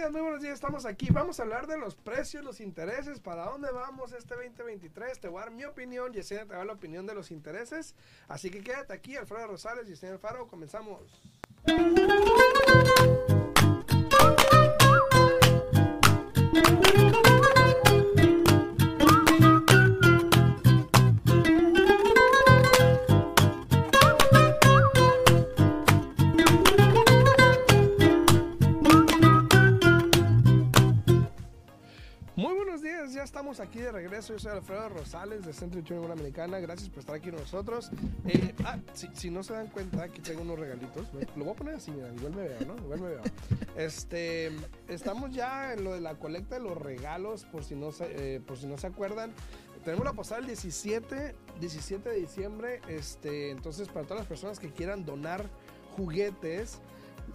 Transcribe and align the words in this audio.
días, 0.00 0.12
muy 0.12 0.22
buenos 0.22 0.40
días. 0.40 0.54
Estamos 0.54 0.86
aquí. 0.86 1.08
Vamos 1.10 1.38
a 1.38 1.42
hablar 1.42 1.66
de 1.66 1.76
los 1.76 1.94
precios, 1.94 2.42
los 2.42 2.60
intereses, 2.60 3.20
para 3.20 3.44
dónde 3.44 3.70
vamos 3.70 4.12
este 4.12 4.34
2023. 4.34 5.20
Te 5.20 5.28
voy 5.28 5.42
a 5.42 5.44
dar 5.44 5.50
mi 5.52 5.64
opinión, 5.64 6.10
Yesenia 6.10 6.44
te 6.44 6.50
va 6.50 6.54
a 6.54 6.58
dar 6.58 6.68
la 6.68 6.72
opinión 6.72 7.04
de 7.04 7.14
los 7.14 7.30
intereses. 7.30 7.94
Así 8.26 8.50
que 8.50 8.62
quédate 8.62 8.94
aquí, 8.94 9.16
Alfredo 9.16 9.48
Rosales, 9.48 9.86
Yesenia 9.86 10.14
Alfaro. 10.14 10.48
Comenzamos. 10.48 11.02
Estamos 33.50 33.68
aquí 33.68 33.80
de 33.80 33.90
regreso. 33.90 34.32
Yo 34.32 34.38
soy 34.38 34.52
Alfredo 34.52 34.88
Rosales 34.90 35.44
de 35.44 35.52
Centro 35.52 35.82
de 35.82 35.94
Unión 35.94 36.12
Americana. 36.12 36.60
Gracias 36.60 36.88
por 36.88 37.00
estar 37.00 37.16
aquí 37.16 37.30
con 37.30 37.40
nosotros. 37.40 37.90
Eh, 38.24 38.54
ah, 38.64 38.78
si, 38.92 39.08
si 39.12 39.28
no 39.28 39.42
se 39.42 39.54
dan 39.54 39.66
cuenta, 39.66 40.04
aquí 40.04 40.20
tengo 40.20 40.42
unos 40.42 40.56
regalitos. 40.56 41.08
Lo 41.34 41.44
voy 41.44 41.54
a 41.54 41.56
poner 41.56 41.74
así, 41.74 41.90
mira, 41.90 42.12
igual 42.14 42.32
me 42.32 42.42
veo, 42.42 42.60
¿no? 42.64 42.76
Igual 42.76 43.00
me 43.00 43.08
veo. 43.08 43.22
Este, 43.76 44.52
estamos 44.86 45.32
ya 45.32 45.72
en 45.72 45.82
lo 45.82 45.94
de 45.94 46.00
la 46.00 46.14
colecta 46.14 46.56
de 46.56 46.60
los 46.60 46.76
regalos, 46.76 47.44
por 47.44 47.64
si 47.64 47.74
no 47.74 47.90
se, 47.90 48.36
eh, 48.36 48.40
por 48.40 48.56
si 48.56 48.68
no 48.68 48.78
se 48.78 48.86
acuerdan. 48.86 49.32
Tenemos 49.84 50.04
la 50.04 50.12
posada 50.12 50.40
el 50.40 50.46
17, 50.46 51.34
17 51.58 52.08
de 52.08 52.20
diciembre. 52.20 52.80
Este, 52.86 53.50
entonces, 53.50 53.88
para 53.88 54.02
todas 54.02 54.20
las 54.20 54.28
personas 54.28 54.60
que 54.60 54.70
quieran 54.70 55.04
donar 55.04 55.44
juguetes, 55.96 56.80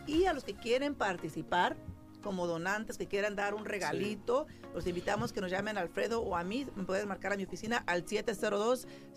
Y 0.06 0.26
a 0.26 0.32
los 0.32 0.44
que 0.44 0.54
quieren 0.54 0.94
participar, 0.94 1.76
como 2.26 2.48
donantes 2.48 2.98
que 2.98 3.06
quieran 3.06 3.36
dar 3.36 3.54
un 3.54 3.64
regalito, 3.64 4.48
los 4.74 4.84
invitamos 4.88 5.32
que 5.32 5.40
nos 5.40 5.48
llamen 5.48 5.78
a 5.78 5.82
Alfredo 5.82 6.20
o 6.22 6.34
a 6.34 6.42
mí, 6.42 6.66
me 6.74 6.82
pueden 6.82 7.06
marcar 7.06 7.32
a 7.32 7.36
mi 7.36 7.44
oficina 7.44 7.84
al 7.86 8.04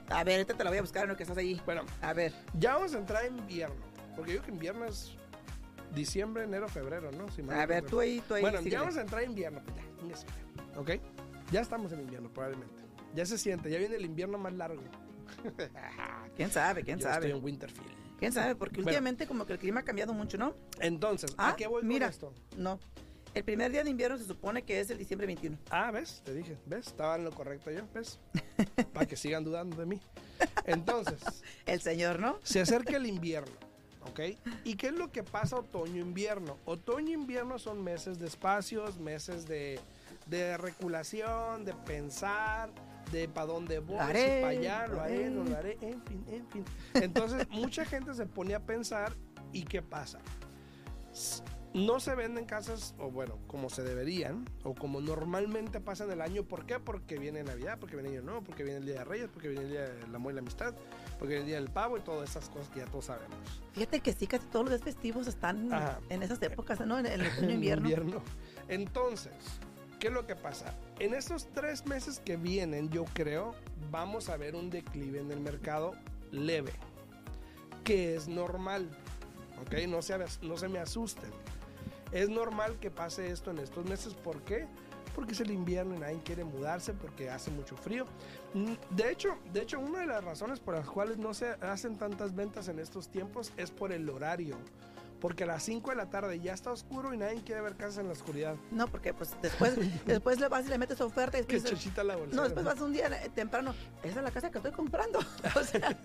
A 0.09 0.23
ver, 0.23 0.35
ahorita 0.35 0.53
te 0.55 0.63
la 0.63 0.69
voy 0.69 0.79
a 0.79 0.81
buscar 0.81 1.03
en 1.03 1.09
lo 1.09 1.17
que 1.17 1.23
estás 1.23 1.37
allí. 1.37 1.61
Bueno, 1.65 1.83
A 2.01 2.13
ver. 2.13 2.33
ya 2.59 2.75
vamos 2.75 2.93
a 2.93 2.97
entrar 2.97 3.25
en 3.25 3.37
invierno. 3.37 3.75
Porque 4.15 4.33
yo 4.33 4.37
creo 4.39 4.45
que 4.45 4.51
invierno 4.51 4.85
es 4.85 5.15
diciembre, 5.93 6.43
enero, 6.43 6.67
febrero, 6.67 7.11
¿no? 7.11 7.29
Si 7.31 7.41
A 7.41 7.45
no 7.45 7.67
ver, 7.67 7.85
tú 7.85 7.99
ahí, 7.99 8.21
tú 8.27 8.35
ahí. 8.35 8.41
Bueno, 8.41 8.57
síguele. 8.59 8.73
ya 8.73 8.79
vamos 8.81 8.97
a 8.97 9.01
entrar 9.01 9.23
en 9.23 9.29
invierno. 9.31 9.61
Pues 9.99 10.25
ya, 10.73 10.79
¿ok? 10.79 10.91
Ya 11.51 11.61
estamos 11.61 11.91
en 11.93 12.01
invierno, 12.01 12.29
probablemente. 12.31 12.83
Ya 13.15 13.25
se 13.25 13.37
siente, 13.37 13.69
ya 13.69 13.77
viene 13.77 13.95
el 13.95 14.05
invierno 14.05 14.37
más 14.37 14.53
largo. 14.53 14.81
¿Quién 16.35 16.51
sabe? 16.51 16.83
¿Quién 16.83 16.99
Yo 16.99 17.03
sabe? 17.07 17.27
estoy 17.27 17.39
en 17.39 17.43
Winterfield. 17.45 17.91
¿Quién 18.19 18.31
sabe? 18.31 18.55
Porque 18.55 18.77
Bueno. 18.77 18.89
últimamente 18.89 19.27
como 19.27 19.45
que 19.45 19.53
el 19.53 19.59
clima 19.59 19.81
ha 19.81 19.83
cambiado 19.83 20.13
mucho, 20.13 20.37
¿no? 20.37 20.55
Entonces, 20.79 21.33
Ah, 21.37 21.49
¿a 21.49 21.55
qué 21.55 21.67
voy 21.67 21.83
mira. 21.83 22.07
con 22.07 22.11
esto? 22.11 22.33
No. 22.57 22.79
El 23.33 23.43
primer 23.43 23.71
día 23.71 23.83
de 23.83 23.89
invierno 23.89 24.17
se 24.17 24.25
supone 24.25 24.61
que 24.61 24.79
es 24.79 24.91
el 24.91 24.99
diciembre 24.99 25.25
21. 25.25 25.57
Ah, 25.71 25.89
¿ves? 25.89 26.21
Te 26.23 26.35
dije, 26.35 26.55
¿ves? 26.67 26.87
Estaba 26.87 27.15
en 27.15 27.23
lo 27.23 27.31
correcto 27.31 27.71
yo, 27.71 27.81
¿ves? 27.91 28.19
Para 28.93 29.07
que 29.07 29.15
sigan 29.15 29.43
dudando 29.43 29.75
de 29.75 29.87
mí. 29.87 29.99
Entonces, 30.65 31.19
El 31.65 31.81
señor, 31.81 32.19
¿no? 32.19 32.37
se 32.43 32.61
acerca 32.61 32.95
el 32.95 33.07
invierno, 33.07 33.51
¿ok? 34.07 34.19
¿Y 34.63 34.75
qué 34.75 34.87
es 34.87 34.93
lo 34.93 35.11
que 35.11 35.23
pasa 35.23 35.57
otoño-invierno? 35.57 36.59
Otoño-invierno 36.65 37.57
son 37.57 37.83
meses 37.83 38.19
de 38.19 38.27
espacios, 38.27 38.99
meses 38.99 39.47
de, 39.47 39.79
de 40.27 40.55
reculación, 40.57 41.65
de 41.65 41.73
pensar, 41.73 42.69
de 43.11 43.27
para 43.27 43.47
dónde 43.47 43.79
voy, 43.79 43.97
para 43.97 44.47
allá, 44.49 44.87
lo 44.87 45.01
haré, 45.01 45.29
no 45.31 45.43
lo 45.43 45.57
haré, 45.57 45.77
en 45.81 46.01
fin, 46.03 46.23
en 46.29 46.47
fin. 46.49 46.65
Entonces, 46.93 47.47
mucha 47.49 47.83
gente 47.83 48.13
se 48.13 48.27
pone 48.27 48.53
a 48.53 48.59
pensar, 48.59 49.15
¿y 49.51 49.63
qué 49.63 49.81
pasa? 49.81 50.19
No 51.73 51.99
se 51.99 52.13
venden 52.13 52.45
casas, 52.45 52.93
o 52.99 53.09
bueno, 53.09 53.39
como 53.47 53.67
se 53.69 53.81
deberían, 53.81 54.47
o 54.63 54.75
como 54.75 55.01
normalmente 55.01 55.81
pasa 55.81 56.03
en 56.03 56.11
el 56.11 56.21
año. 56.21 56.43
¿Por 56.43 56.67
qué? 56.67 56.79
Porque 56.79 57.17
viene 57.17 57.43
Navidad, 57.43 57.79
porque 57.79 57.95
viene 57.95 58.09
Año 58.09 58.21
Nuevo, 58.21 58.43
porque 58.43 58.63
viene 58.63 58.77
el 58.77 58.85
Día 58.85 58.99
de 58.99 59.03
Reyes, 59.05 59.29
porque 59.33 59.47
viene 59.47 59.63
el 59.63 59.71
Día 59.71 59.89
del 59.89 60.15
Amor 60.15 60.33
y 60.33 60.35
la 60.35 60.41
Amistad, 60.41 60.75
porque 61.17 61.33
viene 61.33 61.41
el 61.41 61.47
Día 61.47 61.55
del 61.55 61.71
Pavo 61.71 61.97
y 61.97 62.01
todas 62.01 62.29
esas 62.29 62.47
cosas 62.49 62.69
que 62.69 62.81
ya 62.81 62.85
todos 62.85 63.05
sabemos. 63.05 63.37
Fíjate 63.73 64.01
que 64.01 64.13
sí, 64.13 64.27
casi 64.27 64.45
todos 64.47 64.65
los 64.65 64.71
días 64.75 64.83
festivos 64.83 65.25
están 65.25 65.73
Ajá. 65.73 65.99
en 66.09 66.21
esas 66.21 66.39
épocas, 66.43 66.79
¿no? 66.85 66.99
En 66.99 67.07
el 67.07 67.25
otoño 67.37 67.49
invierno. 67.49 68.21
Entonces, 68.67 69.33
¿qué 69.99 70.07
es 70.07 70.13
lo 70.13 70.27
que 70.27 70.35
pasa? 70.35 70.75
En 70.99 71.15
estos 71.15 71.47
tres 71.53 71.87
meses 71.87 72.19
que 72.19 72.37
vienen, 72.37 72.91
yo 72.91 73.05
creo, 73.13 73.55
vamos 73.89 74.29
a 74.29 74.37
ver 74.37 74.55
un 74.55 74.69
declive 74.69 75.21
en 75.21 75.31
el 75.31 75.39
mercado 75.39 75.95
leve, 76.31 76.73
que 77.83 78.15
es 78.15 78.27
normal, 78.27 78.89
¿ok? 79.59 79.87
No 79.87 80.03
se, 80.03 80.19
no 80.43 80.55
se 80.55 80.67
me 80.67 80.77
asusten. 80.77 81.31
Es 82.13 82.29
normal 82.29 82.77
que 82.79 82.91
pase 82.91 83.29
esto 83.31 83.51
en 83.51 83.59
estos 83.59 83.85
meses, 83.85 84.13
¿por 84.13 84.41
qué? 84.43 84.67
Porque 85.15 85.33
es 85.33 85.39
el 85.41 85.51
invierno 85.51 85.95
y 85.95 85.99
nadie 85.99 86.21
quiere 86.23 86.43
mudarse 86.43 86.93
porque 86.93 87.29
hace 87.29 87.51
mucho 87.51 87.75
frío. 87.75 88.05
Mm, 88.53 88.73
De 88.91 89.11
hecho, 89.11 89.37
de 89.51 89.61
hecho, 89.61 89.79
una 89.79 89.99
de 89.99 90.07
las 90.07 90.23
razones 90.23 90.59
por 90.59 90.75
las 90.75 90.87
cuales 90.87 91.17
no 91.17 91.33
se 91.33 91.49
hacen 91.61 91.97
tantas 91.97 92.35
ventas 92.35 92.67
en 92.67 92.79
estos 92.79 93.09
tiempos 93.09 93.51
es 93.57 93.71
por 93.71 93.91
el 93.91 94.09
horario. 94.09 94.57
Porque 95.19 95.45
a 95.45 95.47
las 95.47 95.63
5 95.63 95.91
de 95.91 95.95
la 95.95 96.09
tarde 96.09 96.37
ya 96.41 96.53
está 96.53 96.71
oscuro 96.71 97.13
y 97.13 97.17
nadie 97.17 97.41
quiere 97.43 97.61
ver 97.61 97.75
casas 97.77 97.99
en 97.99 98.07
la 98.07 98.13
oscuridad. 98.13 98.55
No, 98.71 98.87
porque 98.87 99.13
pues 99.13 99.33
después, 99.41 99.73
después 100.05 100.39
le 100.39 100.49
vas 100.49 100.65
y 100.65 100.69
le 100.69 100.77
metes 100.77 100.99
oferta 100.99 101.39
y 101.39 101.45
Que 101.45 101.53
después... 101.53 101.73
chochita 101.75 102.03
la 102.03 102.17
bolsa. 102.17 102.35
No, 102.35 102.43
después 102.43 102.65
vas 102.65 102.81
un 102.81 102.91
día 102.91 103.07
eh, 103.23 103.29
temprano. 103.33 103.73
Esa 104.03 104.19
es 104.19 104.23
la 104.23 104.31
casa 104.31 104.51
que 104.51 104.57
estoy 104.57 104.73
comprando. 104.73 105.19
O 105.55 105.63
sea, 105.63 105.97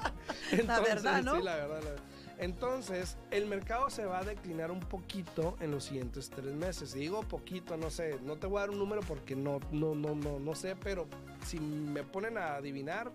la 0.64 0.80
verdad, 0.80 1.22
¿no? 1.22 1.36
Sí, 1.36 1.42
la 1.42 1.56
verdad, 1.56 1.82
la 1.82 1.90
verdad. 1.90 2.02
Entonces, 2.38 3.16
el 3.32 3.46
mercado 3.46 3.90
se 3.90 4.04
va 4.04 4.20
a 4.20 4.24
declinar 4.24 4.70
un 4.70 4.80
poquito 4.80 5.56
en 5.60 5.72
los 5.72 5.84
siguientes 5.84 6.30
tres 6.30 6.54
meses. 6.54 6.94
Y 6.94 7.00
digo 7.00 7.22
poquito, 7.22 7.76
no 7.76 7.90
sé, 7.90 8.18
no 8.22 8.36
te 8.36 8.46
voy 8.46 8.58
a 8.58 8.60
dar 8.60 8.70
un 8.70 8.78
número 8.78 9.02
porque 9.02 9.34
no, 9.34 9.58
no, 9.72 9.94
no, 9.96 10.14
no, 10.14 10.38
no 10.38 10.54
sé, 10.54 10.76
pero 10.76 11.08
si 11.44 11.58
me 11.58 12.04
ponen 12.04 12.38
a 12.38 12.54
adivinar, 12.54 13.10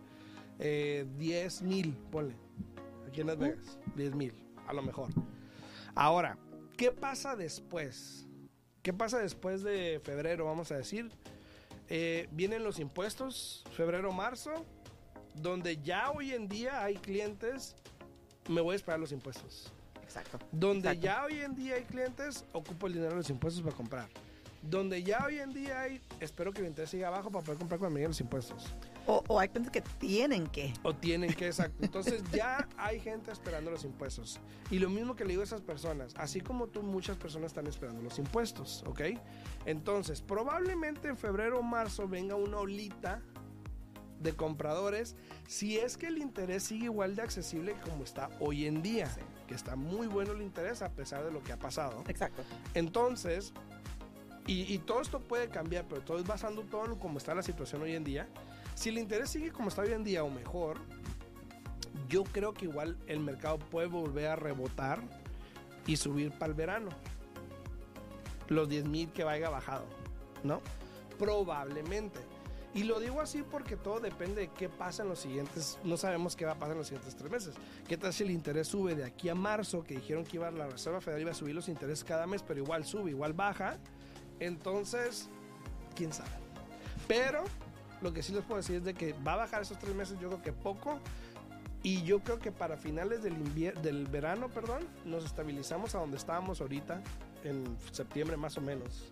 eh, 0.60 1.06
10 1.18 1.62
mil, 1.62 1.96
ponle. 2.12 2.36
Aquí 3.08 3.22
en 3.22 3.28
Las 3.28 3.38
Vegas, 3.38 3.80
10 3.96 4.16
mil, 4.16 4.34
a 4.68 4.74
lo 4.74 4.82
mejor. 4.82 5.10
Ahora, 5.96 6.38
¿qué 6.76 6.92
pasa 6.92 7.36
después? 7.36 8.28
¿Qué 8.82 8.92
pasa 8.92 9.20
después 9.20 9.64
de 9.64 10.02
febrero, 10.04 10.46
vamos 10.46 10.72
a 10.72 10.78
decir? 10.78 11.10
Eh, 11.88 12.28
vienen 12.32 12.64
los 12.64 12.80
impuestos, 12.80 13.64
febrero, 13.72 14.12
marzo, 14.12 14.66
donde 15.36 15.82
ya 15.82 16.12
hoy 16.12 16.34
en 16.34 16.48
día 16.48 16.84
hay 16.84 16.96
clientes, 16.96 17.76
me 18.48 18.62
voy 18.62 18.74
a 18.74 18.76
esperar 18.76 19.00
los 19.00 19.12
impuestos. 19.12 19.72
Exacto. 20.02 20.40
Donde 20.52 20.90
Exacto. 20.90 21.06
ya 21.06 21.24
hoy 21.26 21.42
en 21.42 21.56
día 21.56 21.76
hay 21.76 21.84
clientes, 21.84 22.46
ocupo 22.52 22.88
el 22.88 22.94
dinero 22.94 23.12
de 23.12 23.18
los 23.18 23.30
impuestos 23.30 23.64
para 23.64 23.76
comprar. 23.76 24.10
Donde 24.62 25.04
ya 25.04 25.26
hoy 25.26 25.40
en 25.40 25.52
día 25.52 25.82
hay, 25.82 26.02
espero 26.22 26.54
que 26.54 26.62
el 26.62 26.68
interés 26.68 26.90
siga 26.90 27.10
abajo 27.10 27.30
para 27.30 27.44
poder 27.44 27.60
comprar 27.60 27.82
lleguen 27.92 28.08
los 28.08 28.22
impuestos. 28.22 28.74
O, 29.06 29.22
o 29.28 29.38
hay 29.38 29.50
clientes 29.50 29.72
que 29.74 29.82
tienen 30.00 30.48
que. 30.48 30.74
O 30.84 30.94
tienen 30.96 31.34
que, 31.34 31.48
exacto. 31.48 31.84
Entonces 31.84 32.24
ya 32.32 32.70
hay 32.78 33.02
gente 33.02 33.32
esperando 33.32 33.72
los 33.72 33.84
impuestos. 33.84 34.40
Y 34.72 34.80
lo 34.80 34.90
mismo 34.90 35.18
que 35.18 35.26
le 35.26 35.32
digo 35.32 35.42
a 35.42 35.46
esas 35.46 35.60
personas, 35.60 36.14
así 36.18 36.40
como 36.40 36.68
tú, 36.68 36.82
muchas 36.82 37.18
personas 37.18 37.48
están 37.48 37.68
esperando 37.68 38.02
los 38.02 38.18
impuestos, 38.20 38.86
¿ok? 38.88 39.02
Entonces, 39.66 40.22
probablemente 40.22 41.10
en 41.10 41.18
febrero 41.18 41.60
o 41.60 41.62
marzo 41.62 42.08
venga 42.08 42.36
una 42.36 42.58
olita 42.60 43.22
de 44.24 44.34
compradores 44.34 45.16
si 45.48 45.78
es 45.78 45.98
que 45.98 46.08
el 46.08 46.18
interés 46.18 46.64
sigue 46.64 46.86
igual 46.86 47.16
de 47.16 47.22
accesible 47.22 47.76
como 47.88 48.04
está 48.04 48.30
hoy 48.40 48.66
en 48.66 48.82
día, 48.82 49.10
que 49.48 49.54
está 49.54 49.76
muy 49.76 50.08
bueno 50.08 50.32
el 50.32 50.42
interés 50.42 50.82
a 50.82 50.90
pesar 50.90 51.24
de 51.24 51.32
lo 51.32 51.44
que 51.44 51.54
ha 51.54 51.60
pasado. 51.60 52.04
Exacto. 52.08 52.44
Entonces, 52.74 53.54
y, 54.48 54.74
y 54.74 54.80
todo 54.80 55.02
esto 55.02 55.20
puede 55.20 55.50
cambiar, 55.50 55.86
pero 55.88 56.02
todo 56.02 56.18
es 56.18 56.26
basando 56.26 56.64
todo 56.64 56.86
en 56.86 56.96
cómo 56.96 57.18
está 57.18 57.36
la 57.36 57.44
situación 57.44 57.82
hoy 57.82 57.96
en 57.96 58.04
día. 58.04 58.28
Si 58.76 58.90
el 58.90 58.98
interés 58.98 59.30
sigue 59.30 59.52
como 59.52 59.70
está 59.70 59.84
hoy 59.84 59.92
en 59.92 60.04
día 60.04 60.24
o 60.24 60.30
mejor, 60.30 60.80
yo 62.10 62.24
creo 62.24 62.54
que 62.54 62.66
igual 62.66 62.98
el 63.08 63.20
mercado 63.20 63.60
puede 63.60 63.88
volver 63.88 64.28
a 64.28 64.36
rebotar 64.36 65.02
y 65.86 65.98
subir 65.98 66.32
para 66.32 66.48
el 66.48 66.54
verano. 66.54 66.90
Los 68.50 68.70
10 68.70 68.86
mil 68.86 69.12
que 69.12 69.24
vaya 69.24 69.50
bajado, 69.50 69.86
¿no? 70.44 70.62
Probablemente. 71.18 72.20
Y 72.74 72.84
lo 72.84 73.00
digo 73.00 73.22
así 73.22 73.44
porque 73.44 73.78
todo 73.78 74.00
depende 74.00 74.42
de 74.42 74.48
qué 74.48 74.68
pasa 74.68 75.04
en 75.04 75.10
los 75.10 75.20
siguientes, 75.20 75.78
no 75.84 75.96
sabemos 75.96 76.36
qué 76.36 76.46
va 76.46 76.54
a 76.54 76.56
pasar 76.56 76.72
en 76.72 76.80
los 76.80 76.88
siguientes 76.88 77.16
tres 77.16 77.32
meses. 77.32 77.56
¿Qué 77.88 77.98
tal 77.98 78.12
si 78.14 78.24
el 78.24 78.32
interés 78.32 78.68
sube 78.68 78.96
de 78.96 79.04
aquí 79.04 79.30
a 79.30 79.36
marzo, 79.36 79.84
que 79.84 79.96
dijeron 79.96 80.24
que 80.24 80.38
iba 80.38 80.50
la 80.50 80.68
Reserva 80.68 81.00
Federal 81.00 81.22
iba 81.22 81.32
a 81.32 81.36
subir 81.36 81.54
los 81.54 81.70
intereses 81.70 82.04
cada 82.04 82.26
mes, 82.26 82.42
pero 82.42 82.60
igual 82.60 82.84
sube, 82.84 83.12
igual 83.12 83.34
baja? 83.34 83.78
Entonces, 84.40 85.30
quién 85.96 86.12
sabe. 86.14 86.32
Pero 87.08 87.44
lo 88.02 88.12
que 88.12 88.24
sí 88.24 88.34
les 88.34 88.44
puedo 88.44 88.58
decir 88.58 88.78
es 88.78 88.84
de 88.84 88.96
que 88.96 89.14
va 89.14 89.34
a 89.34 89.38
bajar 89.38 89.62
esos 89.62 89.78
tres 89.78 89.94
meses, 89.94 90.20
yo 90.20 90.30
creo 90.30 90.42
que 90.42 90.52
poco. 90.52 91.00
Y 91.84 92.02
yo 92.04 92.22
creo 92.22 92.40
que 92.40 92.52
para 92.52 92.78
finales 92.78 93.22
del, 93.22 93.36
del 93.82 94.08
verano, 94.08 94.48
perdón, 94.50 94.88
nos 95.06 95.26
estabilizamos 95.26 95.94
a 95.94 96.00
donde 96.00 96.18
estábamos 96.18 96.62
ahorita, 96.62 97.04
en 97.44 97.78
septiembre 97.92 98.38
más 98.38 98.58
o 98.58 98.62
menos. 98.62 99.12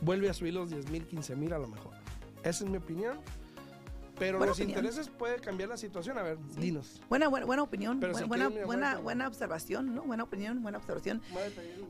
Vuelve 0.00 0.28
a 0.28 0.34
subir 0.34 0.54
los 0.54 0.70
10 0.70 0.90
mil, 0.90 1.06
15 1.06 1.34
mil 1.34 1.52
a 1.54 1.58
lo 1.58 1.66
mejor. 1.66 2.03
Esa 2.44 2.64
es 2.64 2.70
mi 2.70 2.76
opinión. 2.76 3.18
Pero 4.18 4.38
los 4.38 4.60
intereses 4.60 5.08
puede 5.08 5.40
cambiar 5.40 5.70
la 5.70 5.76
situación. 5.76 6.18
A 6.18 6.22
ver, 6.22 6.38
dinos. 6.56 7.00
Buena, 7.08 7.26
buena, 7.28 7.46
buena 7.46 7.62
opinión. 7.62 7.98
buena, 7.98 8.48
buena, 8.48 8.98
buena, 8.98 9.26
observación, 9.26 9.92
¿no? 9.94 10.02
Buena 10.02 10.22
opinión, 10.22 10.62
buena 10.62 10.78
observación. 10.78 11.20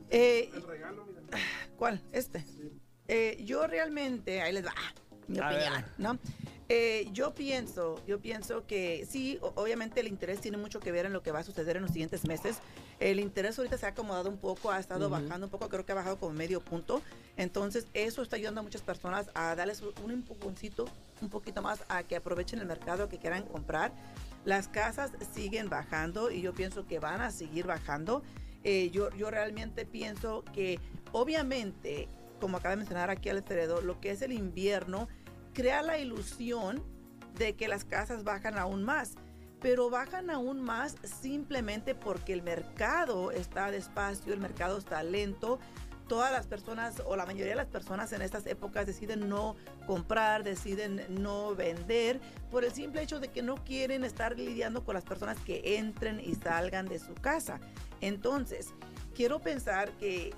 Eh, 0.09 0.49
el 0.55 0.63
regalo, 0.63 1.05
mira. 1.05 1.21
¿Cuál? 1.77 2.01
Este. 2.11 2.43
Eh, 3.07 3.43
yo 3.45 3.67
realmente, 3.67 4.41
ahí 4.41 4.53
les 4.53 4.65
va 4.65 4.73
mi 5.27 5.39
opinión, 5.39 5.85
¿no? 5.99 6.17
Eh, 6.67 7.07
yo 7.11 7.35
pienso, 7.35 8.03
yo 8.07 8.19
pienso 8.19 8.65
que 8.65 9.05
sí, 9.07 9.37
obviamente 9.41 9.99
el 9.99 10.07
interés 10.07 10.41
tiene 10.41 10.57
mucho 10.57 10.79
que 10.79 10.91
ver 10.91 11.05
en 11.05 11.13
lo 11.13 11.21
que 11.21 11.31
va 11.31 11.39
a 11.39 11.43
suceder 11.43 11.75
en 11.75 11.83
los 11.83 11.91
siguientes 11.91 12.25
meses. 12.25 12.57
El 12.99 13.19
interés 13.19 13.57
ahorita 13.57 13.77
se 13.77 13.85
ha 13.85 13.89
acomodado 13.89 14.29
un 14.29 14.37
poco, 14.37 14.71
ha 14.71 14.79
estado 14.79 15.09
bajando 15.09 15.47
un 15.47 15.51
poco, 15.51 15.67
creo 15.67 15.85
que 15.85 15.91
ha 15.91 15.95
bajado 15.95 16.17
como 16.17 16.33
medio 16.33 16.61
punto. 16.61 17.01
Entonces, 17.35 17.87
eso 17.93 18.21
está 18.21 18.37
ayudando 18.37 18.61
a 18.61 18.63
muchas 18.63 18.81
personas 18.81 19.29
a 19.33 19.53
darles 19.55 19.81
un 20.03 20.11
empujoncito, 20.11 20.85
un 21.21 21.29
poquito 21.29 21.61
más, 21.61 21.83
a 21.89 22.03
que 22.03 22.15
aprovechen 22.15 22.59
el 22.59 22.65
mercado, 22.65 23.09
que 23.09 23.17
quieran 23.17 23.43
comprar. 23.43 23.91
Las 24.45 24.69
casas 24.69 25.11
siguen 25.33 25.69
bajando 25.69 26.31
y 26.31 26.41
yo 26.41 26.53
pienso 26.53 26.87
que 26.87 26.99
van 26.99 27.21
a 27.21 27.31
seguir 27.31 27.67
bajando. 27.67 28.23
Eh, 28.63 28.89
yo, 28.91 29.09
yo 29.11 29.29
realmente 29.29 29.85
pienso 29.85 30.45
que, 30.53 30.79
obviamente, 31.11 32.07
como 32.39 32.57
acaba 32.57 32.71
de 32.71 32.77
mencionar 32.77 33.09
aquí 33.09 33.29
Alfredo, 33.29 33.81
lo 33.81 33.99
que 33.99 34.11
es 34.11 34.21
el 34.21 34.31
invierno 34.31 35.09
crea 35.53 35.81
la 35.81 35.97
ilusión 35.97 36.83
de 37.37 37.55
que 37.55 37.67
las 37.67 37.83
casas 37.83 38.23
bajan 38.23 38.57
aún 38.57 38.83
más 38.83 39.15
pero 39.65 39.89
bajan 39.89 40.29
aún 40.29 40.61
más 40.61 40.95
simplemente 41.01 41.95
porque 41.95 42.33
el 42.33 42.43
mercado 42.43 43.31
está 43.31 43.71
despacio, 43.71 44.31
el 44.31 44.39
mercado 44.39 44.77
está 44.77 45.01
lento. 45.01 45.57
Todas 46.07 46.31
las 46.31 46.45
personas 46.45 47.01
o 47.03 47.15
la 47.15 47.25
mayoría 47.25 47.53
de 47.53 47.55
las 47.55 47.65
personas 47.65 48.13
en 48.13 48.21
estas 48.21 48.45
épocas 48.45 48.85
deciden 48.85 49.27
no 49.27 49.55
comprar, 49.87 50.43
deciden 50.43 51.03
no 51.09 51.55
vender 51.55 52.21
por 52.51 52.63
el 52.63 52.73
simple 52.73 53.01
hecho 53.01 53.19
de 53.19 53.29
que 53.29 53.41
no 53.41 53.55
quieren 53.55 54.03
estar 54.03 54.37
lidiando 54.37 54.83
con 54.83 54.93
las 54.93 55.03
personas 55.03 55.39
que 55.39 55.79
entren 55.79 56.19
y 56.19 56.35
salgan 56.35 56.85
de 56.87 56.99
su 56.99 57.15
casa. 57.15 57.59
Entonces, 58.01 58.67
quiero 59.15 59.39
pensar 59.39 59.89
que 59.93 60.31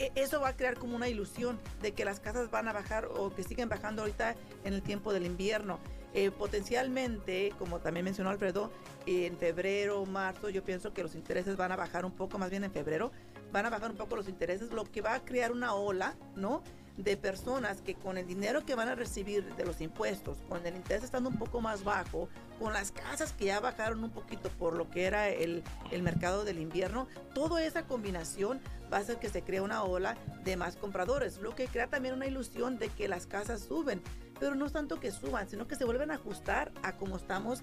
e, 0.00 0.10
eso 0.16 0.40
va 0.40 0.48
a 0.48 0.56
crear 0.56 0.76
como 0.76 0.96
una 0.96 1.06
ilusión 1.06 1.60
de 1.80 1.92
que 1.92 2.04
las 2.04 2.18
casas 2.18 2.50
van 2.50 2.66
a 2.66 2.72
bajar 2.72 3.06
o 3.06 3.32
que 3.32 3.44
siguen 3.44 3.68
bajando 3.68 4.02
ahorita 4.02 4.34
en 4.64 4.74
el 4.74 4.82
tiempo 4.82 5.12
del 5.12 5.26
invierno. 5.26 5.78
Eh, 6.14 6.30
potencialmente, 6.30 7.52
como 7.58 7.80
también 7.80 8.04
mencionó 8.04 8.30
Alfredo, 8.30 8.70
en 9.04 9.36
febrero, 9.36 10.06
marzo, 10.06 10.48
yo 10.48 10.62
pienso 10.62 10.94
que 10.94 11.02
los 11.02 11.16
intereses 11.16 11.56
van 11.56 11.72
a 11.72 11.76
bajar 11.76 12.04
un 12.04 12.12
poco, 12.12 12.38
más 12.38 12.50
bien 12.50 12.62
en 12.62 12.70
febrero, 12.70 13.10
van 13.52 13.66
a 13.66 13.70
bajar 13.70 13.90
un 13.90 13.96
poco 13.96 14.14
los 14.14 14.28
intereses, 14.28 14.70
lo 14.70 14.84
que 14.84 15.00
va 15.00 15.14
a 15.14 15.24
crear 15.24 15.50
una 15.50 15.74
ola, 15.74 16.14
¿no? 16.36 16.62
de 16.96 17.16
personas 17.16 17.80
que 17.80 17.94
con 17.94 18.18
el 18.18 18.26
dinero 18.26 18.64
que 18.64 18.74
van 18.74 18.88
a 18.88 18.94
recibir 18.94 19.54
de 19.56 19.64
los 19.64 19.80
impuestos, 19.80 20.38
con 20.48 20.64
el 20.64 20.76
interés 20.76 21.02
estando 21.02 21.28
un 21.28 21.38
poco 21.38 21.60
más 21.60 21.82
bajo, 21.82 22.28
con 22.60 22.72
las 22.72 22.92
casas 22.92 23.32
que 23.32 23.46
ya 23.46 23.58
bajaron 23.60 24.04
un 24.04 24.10
poquito 24.10 24.48
por 24.50 24.76
lo 24.76 24.88
que 24.90 25.04
era 25.04 25.28
el, 25.28 25.64
el 25.90 26.02
mercado 26.02 26.44
del 26.44 26.60
invierno, 26.60 27.08
toda 27.34 27.64
esa 27.64 27.82
combinación 27.82 28.60
va 28.92 28.98
a 28.98 29.00
hacer 29.00 29.18
que 29.18 29.28
se 29.28 29.42
crea 29.42 29.62
una 29.62 29.82
ola 29.82 30.16
de 30.44 30.56
más 30.56 30.76
compradores, 30.76 31.38
lo 31.38 31.54
que 31.54 31.66
crea 31.66 31.88
también 31.88 32.14
una 32.14 32.26
ilusión 32.26 32.78
de 32.78 32.88
que 32.88 33.08
las 33.08 33.26
casas 33.26 33.62
suben, 33.62 34.00
pero 34.38 34.54
no 34.54 34.66
es 34.66 34.72
tanto 34.72 35.00
que 35.00 35.10
suban, 35.10 35.48
sino 35.48 35.66
que 35.66 35.76
se 35.76 35.84
vuelven 35.84 36.10
a 36.10 36.14
ajustar 36.14 36.72
a 36.82 36.96
como 36.96 37.16
estamos 37.16 37.60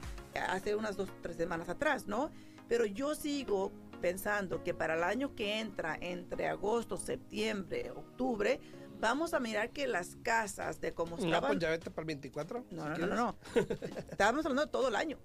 hace 0.47 0.75
unas 0.75 0.97
dos, 0.97 1.09
tres 1.21 1.37
semanas 1.37 1.69
atrás, 1.69 2.07
¿no? 2.07 2.31
Pero 2.67 2.85
yo 2.85 3.15
sigo 3.15 3.71
pensando 4.01 4.63
que 4.63 4.73
para 4.73 4.95
el 4.95 5.03
año 5.03 5.35
que 5.35 5.59
entra, 5.59 5.97
entre 5.99 6.47
agosto, 6.47 6.97
septiembre, 6.97 7.91
octubre, 7.91 8.59
vamos 8.99 9.33
a 9.33 9.39
mirar 9.39 9.71
que 9.71 9.87
las 9.87 10.15
casas 10.23 10.81
de 10.81 10.93
cómo 10.93 11.17
estaban... 11.17 11.41
No, 11.41 11.47
pues 11.47 11.59
ya 11.59 11.69
vete 11.69 11.91
para 11.91 12.03
el 12.03 12.07
24. 12.07 12.65
No, 12.71 12.89
no, 12.89 12.97
no, 12.97 13.15
no, 13.15 13.35
Estábamos 14.09 14.45
hablando 14.45 14.65
de 14.65 14.71
todo 14.71 14.87
el 14.87 14.95
año. 14.95 15.17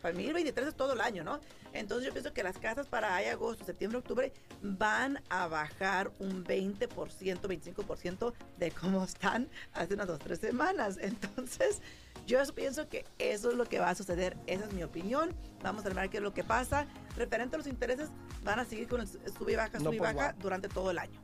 Para 0.00 0.14
2023 0.14 0.68
es 0.68 0.74
todo 0.74 0.94
el 0.94 1.00
año, 1.00 1.24
¿no? 1.24 1.40
Entonces 1.72 2.06
yo 2.06 2.12
pienso 2.12 2.32
que 2.32 2.42
las 2.42 2.58
casas 2.58 2.86
para 2.86 3.14
ahí, 3.14 3.26
agosto, 3.26 3.64
septiembre, 3.64 3.98
octubre 3.98 4.32
van 4.62 5.22
a 5.28 5.46
bajar 5.46 6.10
un 6.18 6.44
20%, 6.44 6.88
25% 6.88 8.32
de 8.58 8.70
cómo 8.70 9.04
están 9.04 9.48
hace 9.72 9.94
unas 9.94 10.06
dos, 10.06 10.18
tres 10.18 10.38
semanas. 10.38 10.98
Entonces 11.00 11.82
yo 12.26 12.40
pienso 12.54 12.88
que 12.88 13.04
eso 13.18 13.50
es 13.50 13.56
lo 13.56 13.64
que 13.64 13.78
va 13.78 13.90
a 13.90 13.94
suceder. 13.94 14.36
Esa 14.46 14.64
es 14.64 14.72
mi 14.72 14.82
opinión. 14.82 15.34
Vamos 15.62 15.84
a 15.84 15.90
ver 15.90 16.10
qué 16.10 16.18
es 16.18 16.22
lo 16.22 16.32
que 16.32 16.44
pasa. 16.44 16.86
Referente 17.16 17.56
a 17.56 17.58
los 17.58 17.66
intereses, 17.66 18.08
van 18.42 18.58
a 18.58 18.64
seguir 18.64 18.88
con 18.88 19.00
el 19.00 19.08
sub 19.08 19.48
y 19.48 19.56
baja, 19.56 19.78
sub 19.78 19.92
y 19.92 19.98
pues, 19.98 20.14
baja 20.14 20.34
durante 20.40 20.68
todo 20.68 20.90
el 20.90 20.98
año. 20.98 21.20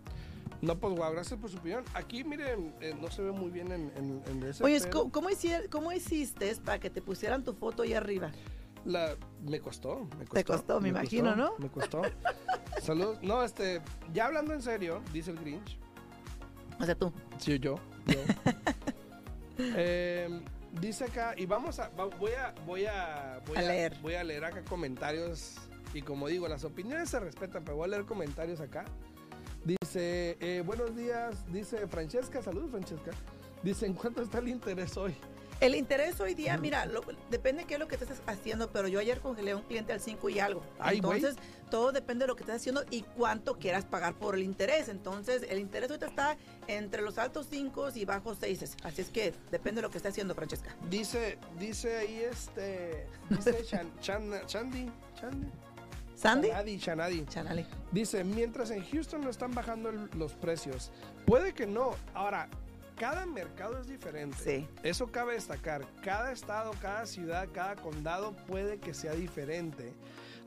No, 0.63 0.79
pues 0.79 0.95
guau, 0.95 1.13
gracias 1.13 1.39
por 1.39 1.51
su 1.51 1.59
opinión. 1.59 1.85
Aquí, 1.95 2.25
miren, 2.25 2.75
eh, 2.81 2.95
no 2.99 3.11
se 3.11 3.23
ve 3.23 3.31
muy 3.31 3.51
bien 3.51 3.71
en, 3.73 3.93
en, 3.97 4.23
en 4.27 4.43
ese. 4.43 4.65
Oye, 4.65 4.81
¿cómo, 4.91 5.31
hiciste, 5.31 5.69
¿cómo 5.69 5.93
hiciste 5.93 6.55
para 6.57 6.79
que 6.79 6.91
te 6.91 7.03
pusieran 7.03 7.45
tu 7.45 7.53
foto 7.53 7.83
ahí 7.83 7.95
arriba? 7.95 8.33
La, 8.87 9.17
me 9.43 9.61
costó, 9.61 10.05
me 10.17 10.25
costó. 10.25 10.35
Te 10.35 10.45
costó, 10.45 10.81
me, 10.81 10.91
imagino, 10.91 11.35
¿no? 11.35 11.55
Me 11.59 11.69
costó. 11.69 12.03
Saludos. 12.83 13.19
No, 13.21 13.43
este, 13.43 13.83
ya 14.13 14.27
hablando 14.27 14.55
en 14.55 14.63
serio, 14.63 15.03
dice 15.13 15.33
el 15.33 15.39
Grinch. 15.39 15.79
O 16.81 16.85
sea, 16.85 16.95
tú. 16.95 17.13
Sí, 17.39 17.59
yo. 17.59 17.77
yo. 18.07 18.19
Em, 19.59 20.45
dice 20.81 21.05
acá, 21.05 21.35
y 21.35 21.47
vamos 21.47 21.79
a, 21.79 21.89
voy 21.89 22.33
a, 22.33 22.55
voy 22.67 22.85
a, 22.85 23.41
voy 23.47 23.57
a, 23.57 23.63
leer. 23.63 23.97
Voy 24.03 24.15
a 24.15 24.23
leer 24.23 24.45
acá 24.45 24.63
comentarios. 24.69 25.55
Y 25.95 26.03
como 26.03 26.29
digo, 26.29 26.47
las 26.47 26.63
opiniones 26.65 27.09
se 27.09 27.19
respetan, 27.19 27.65
pero 27.65 27.79
voy 27.79 27.87
a 27.87 27.89
leer 27.89 28.05
comentarios 28.05 28.61
acá. 28.61 28.85
Dice, 29.65 30.37
eh, 30.41 30.63
buenos 30.65 30.95
días, 30.95 31.51
dice 31.51 31.89
Francesca, 31.89 32.43
saludos 32.43 32.71
Francesca. 32.71 33.13
Dice, 33.63 33.87
¿en 33.87 33.95
cuánto 33.95 34.21
está 34.21 34.39
el 34.39 34.49
interés 34.49 34.97
hoy? 34.99 35.17
El 35.59 35.75
interés 35.75 36.21
hoy 36.21 36.35
día, 36.35 36.59
mira, 36.59 36.87
depende 37.31 37.63
de 37.63 37.67
qué 37.67 37.75
es 37.75 37.81
lo 37.81 37.89
que 37.89 37.95
estés 37.95 38.21
haciendo, 38.27 38.71
pero 38.71 38.89
yo 38.89 39.01
ayer 39.01 39.21
congelé 39.21 39.53
a 39.53 39.57
un 39.57 39.63
cliente 39.63 39.93
al 39.95 40.01
5 40.01 40.29
y 40.29 40.39
algo. 40.39 40.63
Entonces, 40.85 41.37
todo 41.71 41.93
depende 41.93 42.25
de 42.25 42.29
lo 42.29 42.37
que 42.37 42.43
estés 42.43 42.57
haciendo 42.57 42.85
y 42.91 43.03
cuánto 43.03 43.59
quieras 43.59 43.87
pagar 43.87 44.15
por 44.15 44.35
el 44.35 44.43
interés. 44.43 44.89
Entonces, 44.89 45.47
el 45.49 45.59
interés 45.59 45.91
ahorita 45.91 46.07
está 46.07 46.37
entre 46.67 47.01
los 47.01 47.17
altos 47.17 47.47
5 47.51 47.89
y 47.95 48.05
bajos 48.05 48.37
6. 48.41 48.77
Así 48.83 49.01
es 49.01 49.09
que 49.09 49.33
depende 49.51 49.81
de 49.81 49.83
lo 49.83 49.91
que 49.91 49.97
estés 49.97 50.11
haciendo, 50.11 50.35
Francesca. 50.35 50.77
Dice, 50.91 51.39
dice 51.59 51.97
ahí 51.97 52.21
este, 52.21 53.07
dice 53.31 53.65
Chandy, 54.01 54.37
Chandy. 54.45 54.91
¿Sandy? 56.17 56.49
Chanadi, 56.79 57.25
Chanadi. 57.27 57.67
Dice, 57.93 58.25
mientras 58.25 58.71
en 58.71 58.85
Houston 58.85 59.23
no 59.23 59.31
están 59.31 59.55
bajando 59.55 59.91
los 59.93 60.33
precios, 60.35 60.91
puede 61.27 61.53
que 61.53 61.67
no. 61.67 61.95
Ahora, 62.15 62.49
cada 62.97 63.27
mercado 63.27 63.79
es 63.79 63.87
diferente. 63.87 64.37
Sí. 64.39 64.69
Eso 64.83 65.07
cabe 65.09 65.35
destacar. 65.35 65.87
Cada 66.03 66.33
estado, 66.33 66.73
cada 66.81 67.07
ciudad, 67.07 67.49
cada 67.53 67.77
condado 67.77 68.35
puede 68.47 68.79
que 68.79 68.95
sea 68.95 69.13
diferente. 69.13 69.93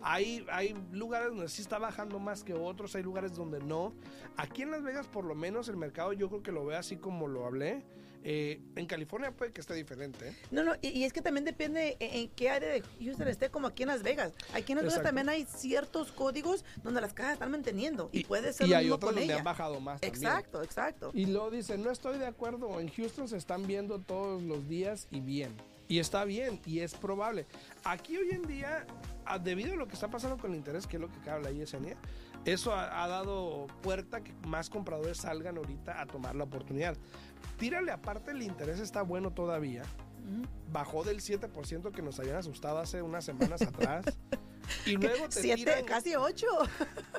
Hay, 0.02 0.46
hay 0.52 0.76
lugares 0.92 1.30
donde 1.30 1.50
sí 1.50 1.62
está 1.62 1.78
bajando 1.78 2.20
más 2.20 2.44
que 2.44 2.54
otros, 2.54 2.96
hay 2.96 3.04
lugares 3.04 3.36
donde 3.36 3.60
no. 3.60 3.94
Aquí 4.38 4.62
en 4.62 4.72
Las 4.72 4.84
Vegas, 4.84 5.08
por 5.08 5.26
lo 5.26 5.36
menos, 5.36 5.68
el 5.68 5.78
mercado 5.78 6.14
yo 6.14 6.30
creo 6.30 6.42
que 6.42 6.52
lo 6.52 6.66
ve 6.66 6.76
así 6.76 6.98
como 6.98 7.28
lo 7.28 7.46
hablé. 7.46 7.84
Eh, 8.24 8.60
en 8.76 8.86
California 8.86 9.32
puede 9.32 9.52
que 9.52 9.62
esté 9.62 9.74
diferente. 9.74 10.30
¿eh? 10.30 10.36
No, 10.52 10.64
no, 10.64 10.74
y, 10.82 11.04
es 11.04 11.14
que 11.14 11.22
también 11.22 11.46
depende 11.46 11.96
en, 12.00 12.30
qué 12.30 12.50
área 12.50 12.70
de 12.70 12.84
Houston 13.02 13.28
esté, 13.28 13.50
como 13.50 13.68
aquí 13.68 13.84
en 13.84 13.90
Las 13.90 14.04
Vegas. 14.04 14.34
Aquí 14.54 14.74
en 14.74 14.80
Las 14.80 14.88
Vegas 14.88 15.04
también 15.04 15.30
hay 15.30 15.46
ciertos 15.46 16.12
códigos 16.12 16.66
donde 16.84 17.02
las 17.02 17.14
casas 17.14 17.34
están 17.34 17.52
manteniendo 17.52 18.10
y, 18.12 18.26
puede 18.26 18.52
ser 18.54 18.68
Y 18.68 18.74
hay 18.74 18.90
otros 18.90 19.16
donde 19.16 19.34
han 19.34 19.44
bajado 19.44 19.80
más. 19.80 20.04
Exacto, 20.04 20.62
exacto. 20.64 21.12
Y 21.14 21.28
luego 21.28 21.52
dice, 21.52 21.78
no 21.78 21.92
estoy 21.92 22.18
de 22.18 22.28
acuerdo, 22.28 22.80
en 22.80 22.90
Houston 22.90 23.28
se 23.28 23.38
están 23.38 23.66
viendo 23.66 24.00
todos 24.00 24.42
los 24.42 24.68
días 24.68 25.08
y 25.12 25.22
bien. 25.22 25.56
Y 25.88 25.98
está 25.98 26.24
bien, 26.24 26.62
y 26.68 26.82
es 26.82 26.94
probable. 26.94 27.48
Aquí 27.84 28.16
hoy 28.16 28.30
en 28.30 28.44
día, 28.44 28.86
debido 29.44 29.74
a 29.74 29.76
lo 29.76 29.88
que 29.88 29.96
está 29.96 30.08
pasando 30.08 30.38
con 30.38 30.52
el 30.52 30.58
interés, 30.58 30.86
que 30.86 30.98
es 30.98 31.02
lo 31.02 31.10
que 31.10 31.30
habla 31.30 31.50
Yesenia, 31.50 31.98
eso 32.52 32.74
ha, 32.74 33.04
ha, 33.04 33.08
dado 33.08 33.68
puerta 33.82 34.22
que 34.22 34.34
más 34.48 34.70
compradores 34.70 35.18
salgan 35.18 35.58
ahorita 35.58 36.02
a 36.02 36.06
tomar 36.06 36.36
la 36.36 36.46
oportunidad. 36.46 36.96
Tírale 37.58 37.92
aparte, 37.92 38.32
el 38.32 38.42
interés 38.42 38.80
está 38.80 39.02
bueno 39.02 39.32
todavía. 39.32 39.84
Bajó 40.72 41.04
del 41.04 41.22
7% 41.22 41.92
que 41.92 42.02
nos 42.02 42.20
habían 42.20 42.38
asustado 42.38 42.80
hace 42.80 43.02
unas 43.02 43.26
semanas 43.26 43.62
atrás. 43.64 44.06
y 44.86 44.96
luego 44.96 45.28
te 45.30 45.42
tiran, 45.42 45.84
casi 45.86 46.16
8. 46.16 46.46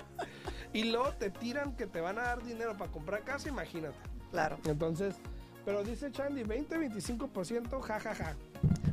y 0.73 0.85
luego 0.85 1.13
te 1.15 1.31
tiran 1.31 1.75
que 1.77 1.87
te 1.87 2.01
van 2.01 2.19
a 2.19 2.23
dar 2.23 2.45
dinero 2.45 2.77
para 2.77 2.91
comprar 2.91 3.25
casa, 3.25 3.49
imagínate. 3.49 3.97
Claro. 4.31 4.59
Entonces, 4.65 5.17
Pero 5.65 5.83
dice 5.83 6.11
Chandy, 6.13 6.45
20-25%, 6.45 7.81
jajaja. 7.81 8.37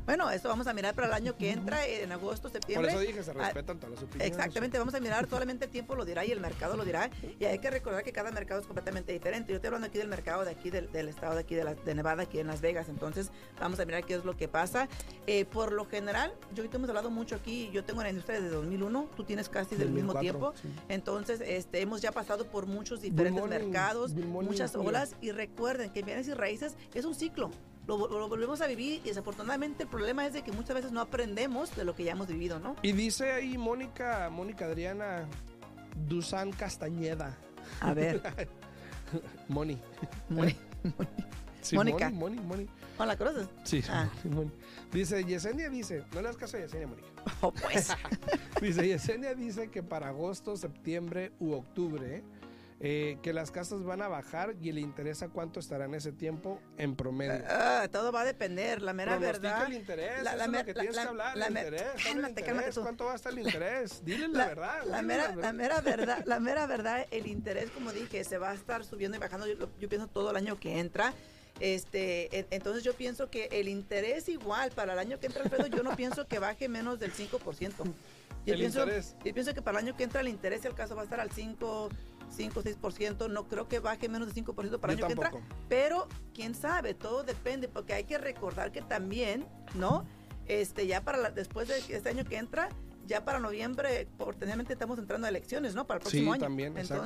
Bueno, 0.07 0.29
eso 0.31 0.47
vamos 0.47 0.65
a 0.67 0.73
mirar 0.73 0.95
para 0.95 1.07
el 1.07 1.13
año 1.13 1.35
que 1.35 1.51
entra, 1.51 1.85
en 1.85 2.11
agosto, 2.13 2.43
Por 2.43 2.51
septiembre. 2.53 2.91
eso 2.91 2.99
dije, 3.01 3.21
se 3.23 3.31
Ah, 3.31 3.33
respetan 3.33 3.77
todas 3.77 3.91
las 3.95 4.03
opiniones. 4.03 4.27
Exactamente, 4.35 4.79
vamos 4.79 4.93
a 4.95 5.01
mirar 5.01 5.29
solamente 5.29 5.65
el 5.65 5.71
tiempo 5.71 5.95
lo 5.95 6.05
dirá 6.05 6.23
y 6.25 6.31
el 6.31 6.39
mercado 6.39 6.77
lo 6.77 6.85
dirá. 6.85 7.09
Y 7.39 7.43
hay 7.43 7.59
que 7.59 7.69
recordar 7.69 8.05
que 8.05 8.13
cada 8.13 8.31
mercado 8.31 8.61
es 8.61 8.67
completamente 8.67 9.11
diferente. 9.11 9.51
Yo 9.51 9.57
estoy 9.57 9.67
hablando 9.67 9.87
aquí 9.87 9.97
del 9.97 10.07
mercado 10.07 10.45
de 10.45 10.51
aquí, 10.51 10.69
del, 10.69 10.89
del 10.93 11.09
estado 11.09 11.35
de 11.35 11.41
aquí, 11.41 11.55
de, 11.55 11.65
la- 11.65 11.75
de 11.75 11.93
Nevada, 11.93 12.23
aquí 12.23 12.39
en 12.39 12.47
Las 12.47 12.61
Vegas. 12.61 12.87
Entonces, 12.87 13.31
vamos 13.59 13.81
a 13.81 13.85
mirar 13.85 14.05
qué 14.05 14.13
es 14.15 14.23
lo 14.23 14.37
que 14.37 14.47
pasa. 14.47 14.87
Eh, 15.27 15.43
por 15.43 15.73
lo 15.73 15.83
general, 15.85 16.33
yo 16.55 16.61
ahorita 16.63 16.77
hemos 16.77 16.87
hablado 16.87 17.09
mucho 17.09 17.35
aquí. 17.35 17.69
Yo 17.73 17.83
tengo 17.83 17.99
una 17.99 18.09
industria 18.09 18.39
desde 18.39 18.55
2001, 18.55 19.09
tú 19.17 19.25
tienes 19.25 19.49
casi 19.49 19.75
del 19.75 19.89
mismo 19.89 20.13
2004, 20.13 20.53
tiempo. 20.53 20.77
sí. 20.77 20.83
Entonces, 20.87 21.41
este, 21.41 21.81
hemos 21.81 22.01
ya 22.01 22.13
pasado 22.13 22.45
por 22.47 22.65
muchos 22.65 23.01
diferentes 23.01 23.41
morning, 23.41 23.59
mercados, 23.65 24.13
muchas 24.13 24.73
olas. 24.77 25.15
Y 25.19 25.31
recuerden 25.31 25.91
que 25.91 26.01
bienes 26.01 26.29
y 26.29 26.33
raíces 26.33 26.77
es 26.93 27.03
un 27.03 27.13
ciclo. 27.13 27.51
Lo, 27.87 27.97
lo 28.07 28.27
volvemos 28.27 28.59
a 28.61 28.67
vivir 28.67 29.01
y 29.03 29.07
desafortunadamente 29.07 29.83
el 29.83 29.89
problema 29.89 30.25
es 30.27 30.33
de 30.33 30.43
que 30.43 30.51
muchas 30.51 30.75
veces 30.75 30.91
no 30.91 30.99
aprendemos 31.01 31.75
de 31.75 31.85
lo 31.85 31.95
que 31.95 32.03
ya 32.03 32.11
hemos 32.11 32.27
vivido, 32.27 32.59
¿no? 32.59 32.75
Y 32.81 32.91
dice 32.91 33.31
ahí 33.31 33.57
Mónica, 33.57 34.29
Mónica 34.29 34.65
Adriana 34.65 35.25
Dusan 36.07 36.51
Castañeda. 36.51 37.37
A 37.79 37.93
ver, 37.93 38.21
Moni. 39.47 39.77
Moni. 40.29 40.55
Sí, 41.61 41.75
Mónica. 41.75 42.09
Moni, 42.09 42.35
Moni, 42.37 42.47
Moni. 42.47 42.67
¿no 42.99 43.05
la 43.05 43.17
conoces? 43.17 43.47
Sí, 43.63 43.81
Ah. 43.89 44.09
Moni. 44.25 44.51
Dice, 44.91 45.23
Yesenia 45.23 45.69
dice, 45.69 46.03
no 46.13 46.21
le 46.21 46.27
das 46.27 46.37
caso 46.37 46.57
a 46.57 46.61
Yesenia, 46.61 46.87
Mónica. 46.87 47.07
Oh, 47.41 47.51
pues. 47.51 47.89
Dice, 48.61 48.87
Yesenia 48.87 49.33
dice 49.35 49.69
que 49.69 49.83
para 49.83 50.07
agosto, 50.07 50.55
septiembre 50.55 51.33
u 51.39 51.51
octubre, 51.53 52.23
eh, 52.79 53.17
que 53.23 53.33
las 53.33 53.49
casas 53.49 53.83
van 53.83 54.03
a 54.03 54.07
bajar 54.07 54.55
y 54.61 54.71
le 54.71 54.81
interesa 54.81 55.29
cuánto 55.29 55.59
estará 55.59 55.85
en 55.85 55.95
ese 55.95 56.11
tiempo 56.11 56.61
en 56.77 56.95
promedio. 56.95 57.43
Ah, 57.49 57.87
todo 57.91 58.11
va 58.11 58.21
a 58.21 58.25
depender, 58.25 58.83
la 58.83 58.93
mera 58.93 59.17
Pronostica 59.17 59.47
verdad. 59.49 59.67
el 59.67 59.73
interés, 59.73 60.23
la- 60.23 60.29
eso 60.31 60.37
la 60.37 60.43
es 60.45 60.49
mer- 60.51 60.59
lo 60.59 60.65
que 60.65 60.73
la- 60.73 60.81
tienes 60.81 60.95
la- 60.95 61.01
que 61.01 61.07
hablar, 61.09 61.37
la 61.37 61.45
el 61.47 61.51
interés, 61.57 62.73
tú. 62.75 62.81
¿cuánto 62.83 63.05
va 63.05 63.13
a 63.13 63.15
estar 63.15 63.33
el 63.33 63.39
interés? 63.39 64.01
Dile 64.05 64.27
la, 64.27 64.45
verdad. 64.45 64.83
la 64.85 65.01
mera, 65.01 65.35
la 65.35 65.53
mera 65.53 65.81
verdad, 65.81 66.23
la 66.25 66.39
mera 66.39 66.67
verdad, 66.67 67.05
el 67.09 67.25
interés, 67.25 67.71
como 67.71 67.91
dije, 67.91 68.23
se 68.23 68.37
va 68.37 68.51
a 68.51 68.53
estar 68.53 68.85
subiendo 68.85 69.17
y 69.17 69.19
bajando. 69.19 69.47
Yo, 69.47 69.89
pienso 69.89 70.07
todo 70.07 70.29
el 70.29 70.35
año 70.37 70.59
que 70.59 70.79
entra. 70.79 71.13
Este, 71.59 72.37
en- 72.37 72.47
entonces 72.51 72.83
yo 72.83 72.93
pienso 72.93 73.31
que 73.31 73.45
el 73.51 73.67
interés 73.67 74.29
igual 74.29 74.71
para 74.71 74.93
el 74.93 74.99
año 74.99 75.19
que 75.19 75.25
entra, 75.25 75.41
Alfredo, 75.43 75.65
yo 75.65 75.81
no 75.81 75.95
pienso 75.95 76.27
que 76.27 76.37
baje 76.37 76.69
menos 76.69 76.99
del 76.99 77.11
5%. 77.11 77.83
Yo 78.45 78.53
El 78.53 78.59
pienso, 78.59 78.81
interés. 78.83 79.15
yo 79.25 79.33
pienso 79.33 79.53
que 79.55 79.61
para 79.63 79.79
el 79.79 79.87
año 79.87 79.97
que 79.97 80.03
entra 80.03 80.21
el 80.21 80.27
interés, 80.27 80.63
el 80.65 80.75
caso 80.75 80.95
va 80.95 81.01
a 81.01 81.05
estar 81.05 81.19
al 81.19 81.31
5, 81.31 81.89
5, 82.29 82.61
6%. 82.61 83.29
No 83.29 83.47
creo 83.47 83.67
que 83.67 83.79
baje 83.79 84.09
menos 84.09 84.33
del 84.33 84.45
5% 84.45 84.79
para 84.79 84.93
el 84.93 84.99
año 84.99 85.07
que 85.07 85.13
entra. 85.13 85.31
Pero 85.69 86.07
quién 86.33 86.53
sabe, 86.55 86.93
todo 86.93 87.23
depende, 87.23 87.67
porque 87.67 87.93
hay 87.93 88.03
que 88.03 88.17
recordar 88.17 88.71
que 88.71 88.81
también, 88.81 89.45
¿no? 89.75 90.05
Este, 90.45 90.87
ya 90.87 91.03
para 91.03 91.17
la- 91.17 91.31
después 91.31 91.67
de 91.67 91.77
este 91.77 92.09
año 92.09 92.23
que 92.23 92.37
entra, 92.37 92.69
ya 93.05 93.23
para 93.25 93.39
noviembre, 93.39 94.07
potencialmente 94.17 94.73
estamos 94.73 94.99
entrando 94.99 95.27
a 95.27 95.29
elecciones, 95.29 95.75
¿no? 95.75 95.87
Para 95.87 95.97
el 95.97 96.01
próximo 96.03 96.31
Sí, 96.33 96.35
año. 96.35 96.39
también, 96.45 96.77
exacto. 96.77 97.05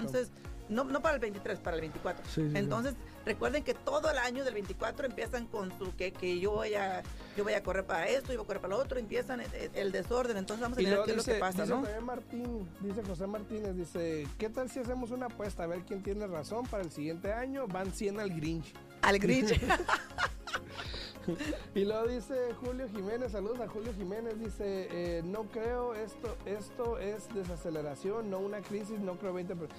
No, 0.71 0.85
no 0.85 1.01
para 1.01 1.15
el 1.15 1.21
23, 1.21 1.59
para 1.59 1.75
el 1.75 1.81
24. 1.81 2.25
Sí, 2.25 2.31
sí, 2.31 2.49
sí. 2.49 2.57
Entonces, 2.57 2.95
recuerden 3.25 3.63
que 3.63 3.73
todo 3.73 4.09
el 4.09 4.17
año 4.17 4.43
del 4.45 4.53
24 4.53 5.05
empiezan 5.05 5.45
con 5.45 5.77
su 5.77 5.93
que, 5.95 6.13
que 6.13 6.39
yo 6.39 6.51
voy 6.51 6.73
a 6.75 7.03
yo 7.35 7.43
voy 7.43 7.53
a 7.53 7.61
correr 7.61 7.85
para 7.85 8.07
esto, 8.07 8.31
yo 8.31 8.39
voy 8.39 8.45
a 8.45 8.47
correr 8.47 8.61
para 8.61 8.75
lo 8.75 8.81
otro, 8.81 8.97
empiezan 8.97 9.41
el, 9.41 9.49
el 9.73 9.91
desorden. 9.91 10.37
Entonces 10.37 10.61
vamos 10.61 10.77
a 10.77 10.81
ver 10.81 11.03
qué 11.05 11.11
es 11.11 11.17
lo 11.17 11.23
que 11.23 11.35
pasa, 11.35 11.63
dice 11.63 11.75
¿no? 11.75 11.81
también 11.83 12.05
Martín, 12.05 12.69
dice 12.79 13.03
José 13.03 13.27
Martínez, 13.27 13.75
dice, 13.75 14.27
¿qué 14.37 14.49
tal 14.49 14.69
si 14.69 14.79
hacemos 14.79 15.11
una 15.11 15.25
apuesta 15.25 15.63
a 15.63 15.67
ver 15.67 15.81
quién 15.81 16.01
tiene 16.01 16.25
razón 16.25 16.65
para 16.65 16.83
el 16.83 16.91
siguiente 16.91 17.33
año? 17.33 17.67
Van 17.67 17.91
100 17.91 18.19
al 18.19 18.29
Grinch. 18.29 18.73
Al 19.01 19.19
Grinch. 19.19 19.59
Y 21.75 21.85
luego 21.85 22.07
dice 22.07 22.53
Julio 22.59 22.87
Jiménez, 22.89 23.31
saludos 23.31 23.59
a 23.61 23.67
Julio 23.67 23.93
Jiménez, 23.93 24.39
dice, 24.39 24.87
eh, 24.91 25.21
no 25.23 25.43
creo 25.43 25.93
esto, 25.95 26.35
esto 26.45 26.97
es 26.97 27.33
desaceleración, 27.33 28.29
no 28.29 28.39
una 28.39 28.61
crisis, 28.61 28.99
no 28.99 29.17
creo 29.17 29.33
20%. 29.33 29.69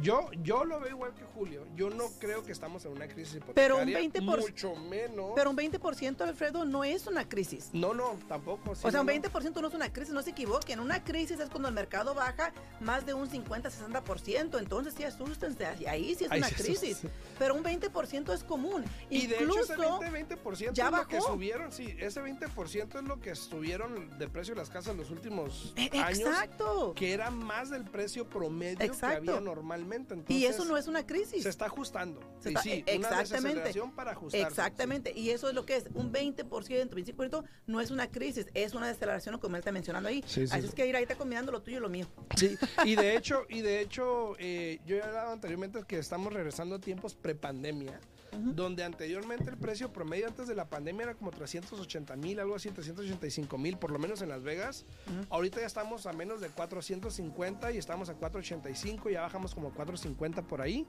Yo, 0.00 0.30
yo 0.42 0.64
lo 0.64 0.80
veo 0.80 0.90
igual 0.90 1.14
que 1.14 1.24
Julio, 1.34 1.66
yo 1.76 1.90
no 1.90 2.04
creo 2.18 2.42
que 2.42 2.52
estamos 2.52 2.84
en 2.84 2.92
una 2.92 3.08
crisis 3.08 3.40
Pero 3.54 3.76
un 3.76 3.88
hipotecaria, 3.88 4.20
20%, 4.20 4.40
mucho 4.40 4.76
menos. 4.76 5.32
Pero 5.34 5.50
un 5.50 5.56
20%, 5.56 6.20
Alfredo, 6.22 6.64
no 6.64 6.84
es 6.84 7.06
una 7.06 7.28
crisis. 7.28 7.70
no, 7.72 7.94
no, 7.94 8.16
tampoco. 8.28 8.74
sí, 8.74 8.86
O 8.86 8.90
sea, 8.90 9.00
un 9.00 9.06
no, 9.06 9.12
20% 9.12 9.60
no 9.60 9.68
es 9.68 9.74
una 9.74 9.92
crisis, 9.92 10.14
no 10.14 10.22
se 10.22 10.30
equivoquen. 10.30 10.80
Una 10.80 11.04
crisis 11.04 11.38
es 11.40 11.48
cuando 11.50 11.68
el 11.68 11.74
mercado 11.74 12.14
baja 12.14 12.52
más 12.80 13.04
de 13.06 13.14
un 13.14 13.28
50-60%. 13.28 14.58
Entonces 14.58 14.94
sí 14.96 15.04
asústense. 15.04 15.66
Ahí 15.86 16.14
sí 16.14 16.24
es 16.24 16.30
una 16.30 16.48
crisis. 16.48 17.02
Pero 17.38 17.54
un 17.54 17.64
20% 17.64 18.32
es 18.32 18.44
común. 18.44 18.84
Y 19.10 19.26
de 19.26 19.36
hecho 19.36 19.44
Incluso, 19.44 19.74
ese 19.74 20.08
20, 20.08 20.36
20% 20.42 20.72
ya 20.72 20.90
lo 20.98 21.08
que 21.08 21.16
bajó. 21.16 21.32
subieron, 21.32 21.72
sí, 21.72 21.94
ese 21.98 22.20
20% 22.22 22.98
es 22.98 23.04
lo 23.08 23.20
que 23.20 23.34
subieron 23.34 24.16
de 24.18 24.28
precio 24.28 24.54
las 24.54 24.70
casas 24.70 24.96
los 24.96 25.10
últimos 25.10 25.72
Eh, 25.76 25.90
años, 25.98 26.20
Exacto. 26.20 26.92
que 26.94 27.12
era 27.12 27.30
más 27.30 27.70
del 27.70 27.84
precio 27.84 28.28
promedio 28.28 28.84
Exacto. 28.84 29.22
que 29.24 29.30
había 29.30 29.40
normalmente. 29.40 30.14
Entonces, 30.14 30.36
Y 30.36 30.46
eso 30.46 30.64
no 30.64 30.76
es 30.76 30.86
una 30.86 31.06
crisis. 31.06 31.42
se 31.42 31.48
está 31.48 31.66
ajustando. 31.66 32.20
Se 32.40 32.50
Y 32.50 32.52
está- 32.54 32.62
sí, 32.62 32.70
e- 32.86 32.96
una 32.98 33.08
exactamente. 33.08 33.48
desaceleración 33.48 33.92
para 33.94 34.12
ajustarse. 34.12 34.46
Exactamente, 34.46 35.12
y 35.14 35.30
eso 35.30 35.48
es 35.48 35.54
lo 35.54 35.64
que 35.66 35.76
es. 35.76 35.84
Un 35.94 36.12
20%, 36.12 36.94
25% 36.96 37.44
no 37.66 37.80
es 37.80 37.90
una 37.90 38.10
crisis, 38.10 38.46
es 38.54 38.74
una 38.74 38.88
deceleración, 38.88 39.38
como 39.38 39.56
él 39.56 39.60
está 39.60 39.72
mencionando 39.72 40.08
ahí. 40.08 40.22
Sí, 40.26 40.46
sí, 40.46 40.52
Así 40.52 40.62
sí. 40.62 40.68
es 40.68 40.74
que 40.74 40.86
ir 40.86 40.96
ahí 40.96 41.02
está 41.02 41.16
combinando 41.16 41.52
lo 41.52 41.62
tuyo 41.62 41.78
y 41.78 41.80
lo 41.80 41.88
mío. 41.88 42.06
Sí, 42.36 42.56
y 42.84 42.94
de 42.96 43.16
hecho, 43.16 43.44
y 43.48 43.60
de 43.62 43.80
hecho, 43.80 44.34
eh, 44.38 44.80
yo 44.86 44.96
he 44.96 45.02
hablado 45.02 45.32
anteriormente 45.32 45.80
que 45.86 45.98
estamos 45.98 46.32
regresando 46.32 46.76
a 46.76 46.78
tiempos 46.80 47.14
prepandemia, 47.14 48.00
donde 48.32 48.82
anteriormente 48.82 49.50
el 49.50 49.58
precio 49.58 49.92
promedio 49.92 50.26
antes 50.26 50.48
de 50.48 50.54
la 50.54 50.68
pandemia 50.68 51.04
era 51.04 51.14
como 51.14 51.30
380 51.30 52.16
mil, 52.16 52.40
algo 52.40 52.54
así, 52.54 52.70
385 52.70 53.58
mil, 53.58 53.76
por 53.76 53.90
lo 53.90 53.98
menos 53.98 54.22
en 54.22 54.30
Las 54.30 54.42
Vegas. 54.42 54.86
Ahorita 55.28 55.60
ya 55.60 55.66
estamos 55.66 56.06
a 56.06 56.12
menos 56.12 56.40
de 56.40 56.48
450 56.48 57.72
y 57.72 57.78
estamos 57.78 58.08
a 58.08 58.14
485, 58.14 59.10
ya 59.10 59.20
bajamos 59.20 59.54
como 59.54 59.70
450 59.70 60.42
por 60.42 60.62
ahí. 60.62 60.86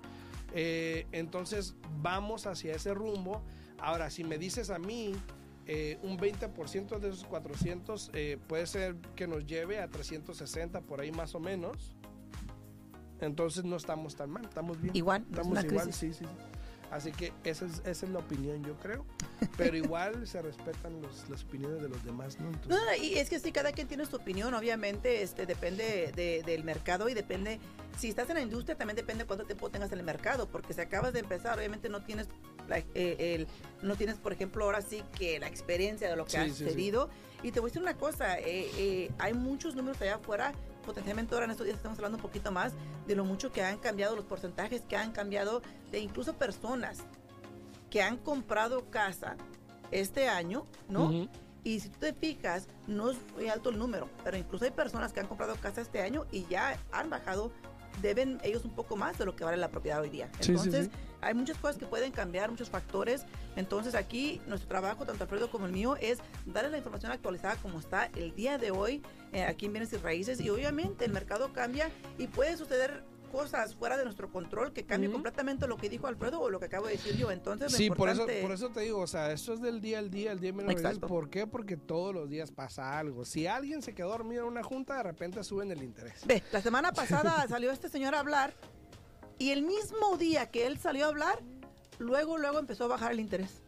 Eh, 0.53 1.05
entonces 1.11 1.75
vamos 2.01 2.47
hacia 2.47 2.75
ese 2.75 2.93
rumbo. 2.93 3.43
Ahora, 3.77 4.09
si 4.09 4.23
me 4.23 4.37
dices 4.37 4.69
a 4.69 4.79
mí, 4.79 5.13
eh, 5.65 5.97
un 6.01 6.17
20% 6.17 6.99
de 6.99 7.09
esos 7.09 7.25
400 7.25 8.11
eh, 8.13 8.37
puede 8.47 8.67
ser 8.67 8.95
que 9.15 9.27
nos 9.27 9.45
lleve 9.45 9.79
a 9.79 9.89
360 9.89 10.81
por 10.81 11.01
ahí 11.01 11.11
más 11.11 11.35
o 11.35 11.39
menos. 11.39 11.93
Entonces 13.19 13.63
no 13.63 13.75
estamos 13.77 14.15
tan 14.15 14.29
mal, 14.29 14.45
estamos 14.45 14.81
bien. 14.81 14.95
Igual, 14.95 15.25
estamos 15.29 15.63
igual, 15.63 15.93
sí, 15.93 16.13
sí. 16.13 16.25
Sí. 16.99 17.09
Así 17.09 17.11
que 17.11 17.33
esa 17.49 17.65
es, 17.65 17.81
esa 17.85 18.05
es 18.05 18.11
la 18.11 18.19
opinión, 18.19 18.63
yo 18.63 18.75
creo. 18.77 19.05
Pero 19.57 19.75
igual 19.77 20.25
se 20.27 20.41
respetan 20.41 21.01
los- 21.01 21.29
las 21.29 21.43
opiniones 21.43 21.81
de 21.81 21.89
los 21.89 22.03
demás, 22.03 22.39
¿no? 22.39 22.47
Entonces- 22.47 22.69
No, 22.69 22.85
no, 22.85 22.95
y 22.95 23.15
es 23.17 23.29
que 23.29 23.39
sí, 23.39 23.51
cada 23.51 23.71
quien 23.71 23.87
tiene 23.87 24.05
su 24.05 24.15
opinión, 24.15 24.53
obviamente, 24.53 25.21
este 25.21 25.45
depende 25.45 26.11
de- 26.15 26.43
del 26.45 26.63
mercado 26.63 27.09
y 27.09 27.13
depende, 27.13 27.59
si 27.97 28.09
estás 28.09 28.29
en 28.29 28.35
la 28.35 28.41
industria 28.41 28.75
también 28.77 28.95
depende 28.95 29.25
cuánto 29.25 29.45
tiempo 29.45 29.69
tengas 29.69 29.91
en 29.91 29.99
el 29.99 30.05
mercado, 30.05 30.47
porque 30.49 30.73
si 30.73 30.81
acabas 30.81 31.13
de 31.13 31.19
empezar, 31.19 31.57
obviamente 31.57 31.89
no 31.89 32.03
tienes, 32.03 32.27
la- 32.67 32.79
eh, 32.79 32.85
el, 33.35 33.47
no 33.85 33.95
tienes, 33.95 34.17
por 34.17 34.33
ejemplo, 34.33 34.63
ahora 34.65 34.81
sí 34.81 35.03
que 35.17 35.39
la 35.39 35.47
experiencia 35.47 36.09
de 36.09 36.15
lo 36.15 36.25
que 36.25 36.31
Sí, 36.31 36.37
ha 36.37 36.43
sí, 36.45 36.51
sí. 36.51 36.63
sucedido. 36.63 37.09
Y 37.43 37.51
te 37.51 37.59
voy 37.59 37.67
a 37.67 37.69
decir 37.71 37.81
una 37.81 37.97
cosa, 37.97 38.39
eh, 38.39 38.69
eh, 38.77 39.11
hay 39.19 39.33
muchos 39.33 39.75
números 39.75 40.01
allá 40.01 40.15
afuera, 40.15 40.53
potencialmente 40.83 41.33
ahora 41.33 41.45
en 41.45 41.51
estos 41.51 41.65
días 41.65 41.77
estamos 41.77 41.97
hablando 41.97 42.17
un 42.17 42.21
poquito 42.21 42.51
más 42.51 42.73
de 43.07 43.15
lo 43.15 43.25
mucho 43.25 43.51
que 43.51 43.63
han 43.63 43.77
cambiado 43.77 44.15
los 44.15 44.25
porcentajes, 44.25 44.81
que 44.81 44.95
han 44.95 45.11
cambiado 45.11 45.61
de 45.91 45.99
incluso 45.99 46.33
personas 46.33 46.99
que 47.89 48.01
han 48.01 48.17
comprado 48.17 48.89
casa 48.89 49.35
este 49.91 50.27
año, 50.27 50.65
¿no? 50.89 51.27
Y 51.63 51.79
si 51.79 51.89
tú 51.89 51.99
te 51.99 52.13
fijas, 52.13 52.67
no 52.87 53.11
es 53.11 53.17
muy 53.35 53.47
alto 53.47 53.69
el 53.69 53.77
número, 53.77 54.09
pero 54.23 54.35
incluso 54.37 54.65
hay 54.65 54.71
personas 54.71 55.13
que 55.13 55.21
han 55.21 55.27
comprado 55.27 55.55
casa 55.55 55.81
este 55.81 56.01
año 56.01 56.25
y 56.31 56.45
ya 56.47 56.77
han 56.91 57.09
bajado, 57.09 57.51
deben 58.01 58.39
ellos 58.43 58.65
un 58.65 58.71
poco 58.71 58.97
más 58.97 59.17
de 59.17 59.25
lo 59.25 59.35
que 59.35 59.45
vale 59.45 59.57
la 59.57 59.69
propiedad 59.69 60.01
hoy 60.01 60.09
día. 60.09 60.29
Sí, 60.39 60.43
sí, 60.43 60.51
Entonces, 60.51 60.85
sí. 60.87 60.91
Hay 61.25 61.33
muchas 61.33 61.57
cosas 61.57 61.77
que 61.77 61.85
pueden 61.85 62.11
cambiar, 62.11 62.49
muchos 62.51 62.69
factores. 62.69 63.25
Entonces, 63.55 63.95
aquí 63.95 64.41
nuestro 64.47 64.67
trabajo, 64.69 65.05
tanto 65.05 65.23
Alfredo 65.23 65.49
como 65.49 65.65
el 65.65 65.71
mío, 65.71 65.95
es 65.99 66.19
darles 66.45 66.71
la 66.71 66.77
información 66.77 67.11
actualizada 67.11 67.55
como 67.57 67.79
está 67.79 68.05
el 68.15 68.35
día 68.35 68.57
de 68.57 68.71
hoy 68.71 69.01
eh, 69.31 69.43
aquí 69.43 69.67
en 69.67 69.73
Bienes 69.73 69.93
y 69.93 69.97
Raíces. 69.97 70.39
Y 70.41 70.49
obviamente 70.49 71.05
el 71.05 71.11
mercado 71.13 71.53
cambia 71.53 71.89
y 72.17 72.27
puede 72.27 72.57
suceder 72.57 73.03
cosas 73.31 73.73
fuera 73.73 73.97
de 73.97 74.03
nuestro 74.03 74.29
control 74.31 74.73
que 74.73 74.85
cambie 74.85 75.07
Ujú. 75.09 75.15
completamente 75.15 75.65
lo 75.67 75.75
que 75.75 75.89
dijo 75.89 76.05
Alfredo 76.05 76.39
o 76.39 76.51
lo 76.51 76.59
que 76.59 76.65
acabo 76.67 76.85
de 76.85 76.91
decir 76.91 77.17
yo. 77.17 77.31
Entonces, 77.31 77.71
Sí, 77.71 77.89
por 77.89 78.07
eso, 78.09 78.21
importante- 78.21 78.41
por 78.43 78.51
eso 78.51 78.69
te 78.69 78.81
digo, 78.81 78.99
o 78.99 79.07
sea, 79.07 79.31
esto 79.31 79.53
es 79.53 79.61
del 79.61 79.81
día 79.81 79.97
al 79.97 80.11
día, 80.11 80.31
el 80.31 80.39
día 80.39 80.53
menos 80.53 80.75
veces. 80.75 80.99
¿Por 80.99 81.31
qué? 81.31 81.47
Porque 81.47 81.75
todos 81.75 82.13
los 82.13 82.29
días 82.29 82.51
pasa 82.51 82.99
algo. 82.99 83.25
Si 83.25 83.47
alguien 83.47 83.81
se 83.81 83.95
quedó 83.95 84.09
dormido 84.09 84.43
en 84.43 84.49
una 84.49 84.61
junta, 84.61 84.97
de 84.97 85.03
repente 85.03 85.43
suben 85.43 85.71
el 85.71 85.81
interés. 85.81 86.21
Ve, 86.27 86.43
la 86.51 86.61
semana 86.61 86.91
pasada 86.91 87.47
salió 87.49 87.71
este 87.71 87.89
señor 87.89 88.13
a 88.13 88.19
hablar 88.19 88.53
y 89.39 89.51
el 89.51 89.63
mismo 89.63 90.17
día 90.17 90.49
que 90.51 90.67
él 90.67 90.77
salió 90.77 91.05
a 91.05 91.09
hablar, 91.09 91.39
luego, 91.99 92.37
luego 92.37 92.59
empezó 92.59 92.85
a 92.85 92.87
bajar 92.87 93.11
el 93.11 93.19
interés. 93.19 93.61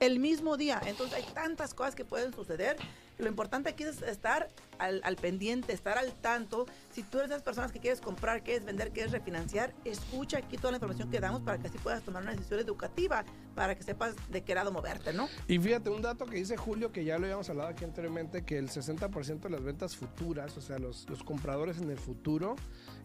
El 0.00 0.20
mismo 0.20 0.56
día. 0.56 0.80
Entonces 0.86 1.16
hay 1.16 1.32
tantas 1.34 1.74
cosas 1.74 1.94
que 1.94 2.04
pueden 2.04 2.32
suceder. 2.32 2.76
Lo 3.18 3.28
importante 3.28 3.68
aquí 3.70 3.82
es 3.84 4.00
estar 4.02 4.48
al, 4.78 5.00
al 5.04 5.16
pendiente, 5.16 5.72
estar 5.72 5.98
al 5.98 6.12
tanto. 6.14 6.66
Si 6.92 7.02
tú 7.02 7.18
eres 7.18 7.30
de 7.30 7.36
las 7.36 7.42
personas 7.42 7.72
que 7.72 7.80
quieres 7.80 8.00
comprar, 8.00 8.42
quieres 8.44 8.64
vender, 8.64 8.92
quieres 8.92 9.10
refinanciar, 9.12 9.74
escucha 9.84 10.38
aquí 10.38 10.56
toda 10.56 10.70
la 10.70 10.76
información 10.76 11.10
que 11.10 11.18
damos 11.18 11.42
para 11.42 11.58
que 11.58 11.66
así 11.66 11.78
puedas 11.78 12.02
tomar 12.02 12.22
una 12.22 12.32
decisión 12.32 12.60
educativa, 12.60 13.24
para 13.56 13.74
que 13.74 13.82
sepas 13.82 14.14
de 14.30 14.42
qué 14.42 14.54
lado 14.54 14.70
moverte, 14.70 15.12
¿no? 15.12 15.28
Y 15.48 15.58
fíjate, 15.58 15.90
un 15.90 16.00
dato 16.02 16.26
que 16.26 16.36
dice 16.36 16.56
Julio, 16.56 16.92
que 16.92 17.04
ya 17.04 17.18
lo 17.18 17.24
habíamos 17.24 17.50
hablado 17.50 17.70
aquí 17.70 17.84
anteriormente, 17.84 18.44
que 18.44 18.56
el 18.56 18.68
60% 18.68 19.40
de 19.40 19.50
las 19.50 19.64
ventas 19.64 19.96
futuras, 19.96 20.56
o 20.56 20.60
sea, 20.60 20.78
los, 20.78 21.08
los 21.10 21.24
compradores 21.24 21.78
en 21.78 21.90
el 21.90 21.98
futuro, 21.98 22.54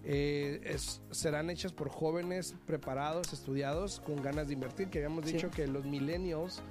eh, 0.04 0.62
es- 0.63 1.02
serán 1.12 1.49
hechas 1.49 1.73
por 1.73 1.89
jóvenes 1.89 2.54
preparados, 2.67 3.34
estudiados, 3.34 3.99
con 3.99 4.21
ganas 4.21 4.47
de 4.47 4.54
invertir, 4.54 4.89
que 4.89 4.99
habíamos 4.99 5.26
Sí. 5.26 5.34
dicho 5.34 5.49
que 5.49 5.65
los 5.65 5.86
millennials 5.86 6.62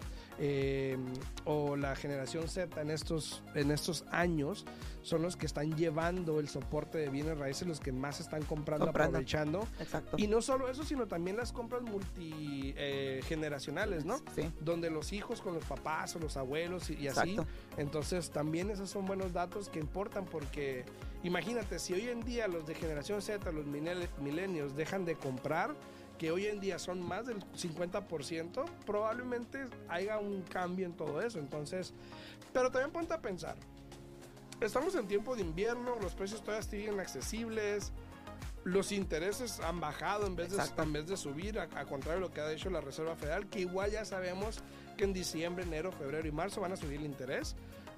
eh, 0.45 0.97
o 1.45 1.77
la 1.77 1.95
generación 1.95 2.49
Z 2.49 2.81
en 2.81 2.91
estos, 2.91 3.45
en 3.55 3.71
estos 3.71 4.05
años 4.11 4.67
son 5.03 5.23
los 5.23 5.37
que 5.37 5.47
están 5.47 5.77
llevando 5.77 6.41
el 6.41 6.49
soporte 6.49 6.99
de 6.99 7.11
bienes 7.11 7.39
raíces, 7.39 7.69
los 7.69 7.79
que 7.79 7.93
más 7.93 8.19
están 8.19 8.43
comprando, 8.43 8.87
Comprando. 8.87 9.19
aprovechando. 9.19 9.69
Exacto. 9.79 10.17
Y 10.19 10.27
no 10.27 10.43
solo 10.43 10.69
eso, 10.69 10.83
sino 10.83 11.07
también 11.07 11.37
las 11.37 11.53
compras 11.53 11.83
multigeneracionales, 11.83 14.05
¿no? 14.05 14.19
Sí. 14.35 14.51
donde 14.61 14.91
los 14.91 15.13
hijos 15.13 15.41
con 15.41 15.55
los 15.55 15.65
papás 15.65 16.17
o 16.17 16.19
los 16.19 16.37
abuelos 16.37 16.91
y, 16.91 16.95
y 16.95 17.07
así. 17.09 17.37
Entonces 17.77 18.31
también 18.31 18.69
esos 18.71 18.91
son 18.91 19.07
buenos 19.07 19.33
datos 19.33 19.69
que 19.69 19.79
importan 19.79 20.25
porque 20.25 20.85
imagínate, 21.23 21.79
si 21.79 21.93
hoy 21.95 22.09
en 22.09 22.25
día 22.25 22.49
los 22.49 22.67
de 22.67 22.75
generación 22.75 23.23
Z, 23.23 23.53
los 23.53 23.65
millennials 23.67 24.75
dejan 24.75 25.05
de 25.05 25.15
comprar, 25.15 25.73
que 26.23 26.31
hoy 26.31 26.47
en 26.47 26.61
día 26.61 26.79
son 26.79 27.03
más 27.03 27.27
del 27.27 27.41
50%, 27.41 28.65
probablemente 28.87 29.67
haya 29.89 30.21
un 30.21 30.43
cambio 30.43 30.87
en 30.87 30.93
todo 30.93 31.21
eso. 31.21 31.41
Entonces, 31.41 31.93
pero 32.53 32.71
también 32.71 32.93
ponte 32.93 33.13
a 33.13 33.21
pensar. 33.21 33.57
Estamos 34.61 34.95
en 34.95 35.09
tiempo 35.09 35.35
de 35.35 35.43
invierno, 35.43 35.97
los 36.01 36.15
precios 36.15 36.41
todavía 36.41 36.63
siguen 36.63 37.01
accesibles, 37.01 37.91
los 38.63 38.93
intereses 38.93 39.59
han 39.59 39.81
bajado 39.81 40.29
en 40.29 40.37
vez 40.37 40.57
de, 40.57 40.63
en 40.81 40.93
vez 40.93 41.09
de 41.09 41.17
subir, 41.17 41.59
a, 41.59 41.65
a 41.65 41.87
contrario 41.87 42.21
de 42.21 42.29
lo 42.29 42.33
que 42.33 42.41
ha 42.41 42.53
hecho 42.53 42.71
la 42.71 42.81
Reserva 42.81 43.17
Federal, 43.17 43.49
que 43.49 43.59
igual 43.59 43.91
ya 43.91 44.05
sabemos 44.05 44.61
que 44.97 45.03
en 45.03 45.13
diciembre, 45.13 45.65
enero, 45.65 45.91
febrero 45.91 46.29
y 46.29 46.31
marzo 46.31 46.61
van 46.61 46.71
a 46.71 46.77
subir 46.77 47.01
el 47.01 47.07
interés. 47.07 47.57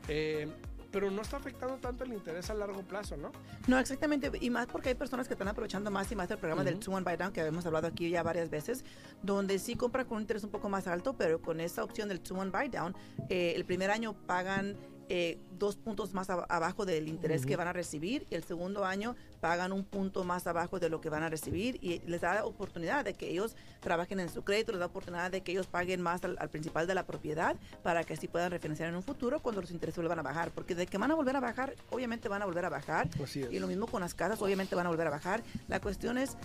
Eh, 0.08 0.48
pero 0.94 1.10
no 1.10 1.22
está 1.22 1.38
afectando 1.38 1.76
tanto 1.78 2.04
el 2.04 2.12
interés 2.12 2.50
a 2.50 2.54
largo 2.54 2.80
plazo, 2.84 3.16
¿no? 3.16 3.32
No, 3.66 3.80
exactamente. 3.80 4.30
Y 4.40 4.48
más 4.48 4.68
porque 4.68 4.90
hay 4.90 4.94
personas 4.94 5.26
que 5.26 5.34
están 5.34 5.48
aprovechando 5.48 5.90
más 5.90 6.10
y 6.12 6.14
más 6.14 6.30
el 6.30 6.38
programa 6.38 6.62
del. 6.62 6.78
2 6.78 6.86
One 6.86 7.02
Buy 7.02 7.16
Down, 7.16 7.32
que 7.32 7.40
hemos 7.40 7.66
hablado 7.66 7.88
aquí 7.88 8.10
ya 8.10 8.22
varias 8.22 8.48
veces, 8.48 8.84
donde 9.20 9.58
sí 9.58 9.74
compran 9.74 10.06
con 10.06 10.18
un 10.18 10.22
interés 10.22 10.44
un 10.44 10.50
poco 10.50 10.68
más 10.68 10.86
alto, 10.86 11.14
pero 11.14 11.42
con 11.42 11.58
esa 11.58 11.82
opción 11.82 12.08
del 12.08 12.22
2 12.22 12.30
One 12.30 12.50
Buy 12.52 12.68
Down, 12.68 12.94
eh, 13.28 13.54
el 13.56 13.64
primer 13.64 13.90
año 13.90 14.12
pagan 14.12 14.76
eh, 15.08 15.38
dos 15.58 15.76
puntos 15.76 16.14
más 16.14 16.30
ab- 16.30 16.46
abajo 16.48 16.86
del 16.86 17.08
interés 17.08 17.44
que 17.44 17.56
van 17.56 17.68
a 17.68 17.72
recibir 17.72 18.26
y 18.30 18.34
el 18.36 18.42
segundo 18.44 18.84
año 18.84 19.14
pagan 19.40 19.72
un 19.72 19.84
punto 19.84 20.24
más 20.24 20.46
abajo 20.46 20.78
de 20.80 20.88
lo 20.88 21.00
que 21.00 21.10
van 21.10 21.22
a 21.22 21.28
recibir 21.28 21.78
y 21.82 22.00
les 22.06 22.22
da 22.22 22.44
oportunidad 22.46 23.04
de 23.04 23.12
que 23.14 23.28
ellos 23.30 23.54
trabajen 23.80 24.18
en 24.20 24.28
su 24.30 24.42
crédito, 24.44 24.72
les 24.72 24.78
da 24.80 24.86
oportunidad 24.86 25.30
de 25.30 25.42
que 25.42 25.52
ellos 25.52 25.66
paguen 25.66 26.00
más 26.00 26.24
al, 26.24 26.36
al 26.40 26.48
principal 26.48 26.86
de 26.86 26.94
la 26.94 27.04
propiedad 27.06 27.56
para 27.82 28.04
que 28.04 28.14
así 28.14 28.28
puedan 28.28 28.50
refinanciar 28.50 28.88
en 28.88 28.96
un 28.96 29.02
futuro 29.02 29.40
cuando 29.40 29.60
los 29.60 29.70
intereses 29.70 29.96
vuelvan 29.98 30.18
a 30.20 30.22
bajar, 30.22 30.50
porque 30.52 30.74
de 30.74 30.86
que 30.86 30.96
van 30.96 31.10
a 31.10 31.14
volver 31.14 31.36
a 31.36 31.40
bajar, 31.40 31.74
obviamente 31.90 32.28
van 32.30 32.40
a 32.42 32.46
volver 32.46 32.64
a 32.64 32.70
bajar 32.70 33.08
Así 33.22 33.42
es. 33.42 33.52
y 33.52 33.58
lo 33.58 33.66
mismo 33.66 33.86
con 33.86 34.00
las 34.00 34.14
casas, 34.14 34.40
obviamente 34.40 34.74
van 34.74 34.86
a 34.86 34.88
volver 34.90 35.06
a 35.06 35.10
bajar. 35.10 35.42
La 35.68 35.80
cuestión 35.80 36.16
es 36.16 36.36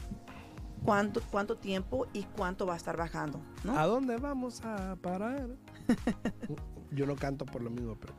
cuánto, 0.84 1.22
cuánto 1.32 1.56
tiempo 1.58 2.08
y 2.14 2.24
cuánto 2.24 2.66
va 2.66 2.74
a 2.74 2.78
estar 2.78 2.98
bajando, 2.98 3.40
¿no? 3.64 3.78
¿A 3.78 3.86
dónde 3.86 4.18
vamos 4.18 4.62
a 4.66 4.98
parar? 5.02 5.48
Yo 6.92 7.06
no 7.06 7.16
canto 7.16 7.46
por 7.46 7.62
lo 7.62 7.70
mismo, 7.70 7.96
pero... 8.00 8.14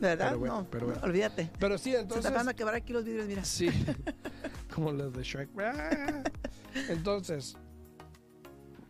¿Verdad? 0.00 0.28
pero 0.28 0.38
bueno, 0.38 0.60
no, 0.62 0.66
pero 0.70 0.86
bueno. 0.86 1.00
olvídate. 1.02 1.50
Pero 1.58 1.78
sí, 1.78 1.92
Se 1.92 2.00
entonces... 2.00 2.30
te 2.30 2.36
van 2.36 2.48
a 2.48 2.54
quebrar 2.54 2.76
aquí 2.76 2.92
los 2.92 3.04
vidrios, 3.04 3.26
mira. 3.26 3.44
Sí, 3.44 3.68
como 4.74 4.92
los 4.92 5.12
de 5.14 5.22
Shrek. 5.22 5.48
Ah. 5.58 6.22
Entonces, 6.88 7.56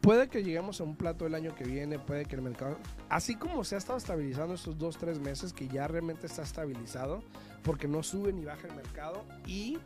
puede 0.01 0.29
que 0.29 0.42
lleguemos 0.42 0.81
a 0.81 0.85
un 0.85 0.97
plato 0.97 1.27
el 1.27 1.35
año 1.35 1.55
que 1.55 1.64
viene, 1.64 1.99
puede 1.99 2.25
que 2.25 2.37
el 2.37 2.42
mercado, 2.42 2.79
así 3.09 3.37
como 3.37 3.64
se 3.64 3.75
ha 3.75 3.79
estado 3.79 3.99
estabilizando 3.99 4.55
estos 4.55 4.79
dos, 4.79 4.97
tres 4.99 5.19
meses, 5.19 5.53
que 5.53 5.69
ya 5.69 5.87
realmente 5.88 6.27
está 6.27 6.42
estabilizado, 6.42 7.23
porque 7.62 7.88
no 7.88 8.03
sube 8.03 8.33
ni 8.33 8.45
baja 8.45 8.66
el 8.69 8.75
mercado 8.75 9.25
y 9.47 9.79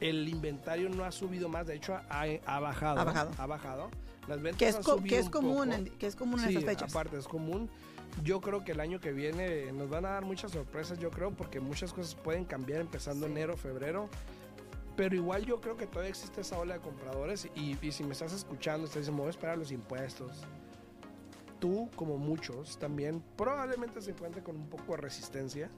el 0.00 0.28
inventario 0.28 0.88
no 0.90 1.04
ha 1.04 1.12
subido 1.12 1.48
más, 1.48 1.66
de 1.66 1.76
hecho 1.76 1.94
ha, 1.94 2.22
ha 2.46 2.60
bajado. 2.60 3.00
Ha 3.00 3.04
bajado. 3.04 3.30
Ha 3.38 3.46
bajado. 3.46 3.90
Las 4.28 4.40
ventas 4.40 4.58
Que 4.58 4.68
es, 4.68 4.76
han 4.76 4.82
subido 4.82 5.04
que 5.08 5.18
es 5.18 5.28
común, 5.30 5.72
en, 5.72 5.84
que 5.86 6.06
es 6.06 6.16
común 6.16 6.40
en 6.40 6.48
Sí, 6.48 6.56
esas 6.56 6.64
fechas. 6.64 6.90
aparte 6.90 7.18
es 7.18 7.28
común. 7.28 7.68
Yo 8.22 8.40
creo 8.40 8.64
que 8.64 8.72
el 8.72 8.80
año 8.80 9.00
que 9.00 9.12
viene 9.12 9.72
nos 9.72 9.90
van 9.90 10.06
a 10.06 10.10
dar 10.10 10.24
muchas 10.24 10.52
sorpresas, 10.52 10.98
yo 10.98 11.10
creo, 11.10 11.32
porque 11.32 11.60
muchas 11.60 11.92
cosas 11.92 12.14
pueden 12.14 12.44
cambiar 12.44 12.80
empezando 12.80 13.26
Sí. 13.26 13.32
enero, 13.32 13.56
febrero. 13.56 14.08
Pero 14.96 15.16
igual 15.16 15.44
yo 15.44 15.60
creo 15.60 15.76
que 15.76 15.86
todavía 15.86 16.10
existe 16.10 16.42
esa 16.42 16.56
ola 16.58 16.74
de 16.74 16.80
compradores 16.80 17.48
y, 17.56 17.76
y 17.84 17.92
si 17.92 18.04
me 18.04 18.12
estás 18.12 18.32
escuchando, 18.32 18.86
estás 18.86 19.00
diciendo, 19.00 19.16
me 19.16 19.22
voy 19.22 19.28
a 19.28 19.30
esperar 19.30 19.58
los 19.58 19.72
impuestos. 19.72 20.44
Tú, 21.58 21.90
como 21.96 22.16
muchos, 22.16 22.78
también 22.78 23.22
probablemente 23.36 24.00
se 24.00 24.12
encuentre 24.12 24.42
con 24.42 24.54
un 24.56 24.68
poco 24.68 24.92
de 24.92 24.98
resistencia. 24.98 25.68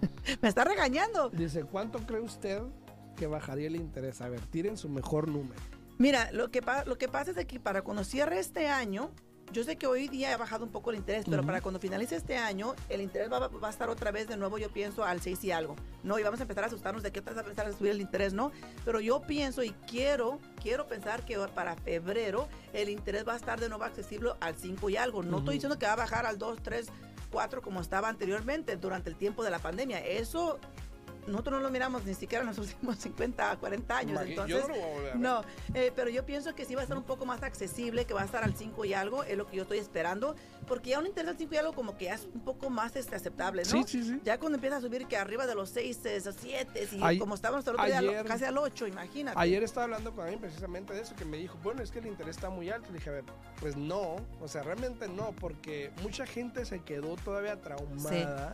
Me 0.42 0.48
está 0.48 0.64
regañando. 0.64 1.30
Dice, 1.30 1.64
¿cuánto 1.64 1.98
cree 2.00 2.20
usted 2.20 2.62
que 3.16 3.26
bajaría 3.26 3.66
el 3.68 3.76
interés? 3.76 4.20
A 4.20 4.28
ver, 4.28 4.40
tiren 4.46 4.76
su 4.76 4.88
mejor 4.88 5.28
número. 5.28 5.60
Mira, 5.98 6.30
lo 6.32 6.50
que, 6.50 6.62
pa- 6.62 6.84
lo 6.84 6.96
que 6.96 7.08
pasa 7.08 7.32
es 7.32 7.46
que 7.46 7.60
para 7.60 7.82
cuando 7.82 8.04
cierre 8.04 8.38
este 8.38 8.68
año, 8.68 9.10
yo 9.52 9.64
sé 9.64 9.76
que 9.76 9.86
hoy 9.88 10.06
día 10.08 10.32
ha 10.32 10.36
bajado 10.36 10.64
un 10.64 10.70
poco 10.70 10.90
el 10.92 10.96
interés, 10.96 11.24
pero 11.28 11.42
para 11.44 11.60
cuando 11.60 11.80
finalice 11.80 12.14
este 12.14 12.36
año, 12.38 12.74
el 12.88 13.00
interés 13.02 13.30
va, 13.30 13.48
va 13.48 13.66
a 13.66 13.70
estar 13.70 13.90
otra 13.90 14.12
vez 14.12 14.28
de 14.28 14.36
nuevo, 14.36 14.56
yo 14.58 14.70
pienso, 14.72 15.02
al 15.04 15.20
6 15.20 15.42
y 15.44 15.50
algo. 15.50 15.74
No, 16.04 16.18
y 16.20 16.22
vamos 16.22 16.38
a 16.38 16.44
empezar 16.44 16.62
a 16.64 16.68
asustarnos 16.68 17.02
de 17.02 17.10
que 17.10 17.18
otra 17.18 17.32
vez 17.32 17.38
va 17.42 17.46
a 17.46 17.50
empezar 17.50 17.66
a 17.66 17.76
subir 17.76 17.90
el 17.90 18.00
interés, 18.00 18.32
¿no? 18.32 18.52
Pero 18.84 19.00
yo 19.00 19.20
pienso 19.22 19.62
y 19.64 19.70
quiero, 19.88 20.38
quiero 20.62 20.86
pensar 20.86 21.24
que 21.24 21.36
para 21.52 21.74
febrero 21.74 22.48
el 22.72 22.88
interés 22.90 23.26
va 23.26 23.32
a 23.34 23.36
estar 23.36 23.58
de 23.60 23.68
nuevo 23.68 23.82
accesible 23.84 24.30
al 24.40 24.54
5 24.54 24.88
y 24.88 24.96
algo. 24.96 25.22
No 25.24 25.38
estoy 25.38 25.54
diciendo 25.54 25.78
que 25.80 25.84
va 25.86 25.94
a 25.94 25.96
bajar 25.96 26.26
al 26.26 26.38
2, 26.38 26.60
3, 26.62 26.86
4 27.30 27.62
como 27.62 27.80
estaba 27.80 28.08
anteriormente 28.08 28.76
durante 28.76 29.10
el 29.10 29.16
tiempo 29.16 29.44
de 29.44 29.50
la 29.50 29.58
pandemia. 29.58 29.98
Eso 30.04 30.58
nosotros 31.30 31.54
no 31.58 31.60
lo 31.60 31.70
miramos 31.70 32.04
ni 32.04 32.14
siquiera 32.14 32.42
en 32.42 32.48
los 32.48 32.58
últimos 32.58 32.96
50, 32.98 33.56
40 33.56 33.96
años. 33.96 34.20
Entonces, 34.22 34.56
yo 34.56 34.60
no 34.62 34.68
lo 34.68 34.74
voy 34.74 34.82
a 34.82 34.86
volver 34.94 35.10
a 35.10 35.12
ver. 35.14 35.16
no, 35.20 35.42
eh, 35.74 35.92
pero 35.94 36.10
yo 36.10 36.24
pienso 36.26 36.54
que 36.54 36.64
sí 36.64 36.74
va 36.74 36.80
a 36.80 36.84
estar 36.84 36.96
un 36.98 37.04
poco 37.04 37.24
más 37.26 37.42
accesible, 37.42 38.04
que 38.04 38.14
va 38.14 38.22
a 38.22 38.24
estar 38.24 38.42
al 38.44 38.54
5 38.54 38.84
y 38.84 38.94
algo, 38.94 39.24
es 39.24 39.36
lo 39.36 39.46
que 39.46 39.56
yo 39.56 39.62
estoy 39.62 39.78
esperando, 39.78 40.34
porque 40.66 40.90
ya 40.90 40.98
un 40.98 41.06
interés 41.06 41.30
al 41.30 41.38
5 41.38 41.54
y 41.54 41.56
algo 41.58 41.72
como 41.72 41.96
que 41.96 42.06
ya 42.06 42.14
es 42.14 42.26
un 42.34 42.40
poco 42.40 42.70
más 42.70 42.94
este, 42.96 43.14
aceptable, 43.16 43.62
¿no? 43.62 43.68
Sí, 43.70 43.84
sí, 43.86 44.04
sí. 44.04 44.20
Ya 44.24 44.38
cuando 44.38 44.56
empieza 44.56 44.76
a 44.76 44.80
subir 44.80 45.06
que 45.06 45.16
arriba 45.16 45.46
de 45.46 45.54
los 45.54 45.70
6, 45.70 45.98
7, 46.38 46.88
y 46.92 47.00
Ay- 47.02 47.18
como 47.18 47.34
estábamos 47.34 47.66
el 47.66 47.74
otro 47.74 47.84
día, 47.86 47.98
ayer- 47.98 48.24
casi 48.26 48.44
al 48.44 48.58
8, 48.58 48.86
imagínate. 48.86 49.38
Ayer 49.38 49.62
estaba 49.62 49.84
hablando 49.84 50.12
con 50.12 50.22
alguien 50.24 50.40
precisamente 50.40 50.92
de 50.94 51.00
eso, 51.02 51.14
que 51.16 51.24
me 51.24 51.36
dijo, 51.36 51.58
bueno, 51.62 51.82
es 51.82 51.90
que 51.90 51.98
el 52.00 52.06
interés 52.06 52.36
está 52.36 52.50
muy 52.50 52.70
alto. 52.70 52.88
Le 52.88 52.98
dije, 52.98 53.10
a 53.10 53.12
ver, 53.14 53.24
pues 53.60 53.76
no, 53.76 54.16
o 54.40 54.48
sea, 54.48 54.62
realmente 54.62 55.08
no, 55.08 55.32
porque 55.38 55.90
mucha 56.02 56.26
gente 56.26 56.64
se 56.64 56.80
quedó 56.80 57.16
todavía 57.16 57.56
traumada. 57.60 58.52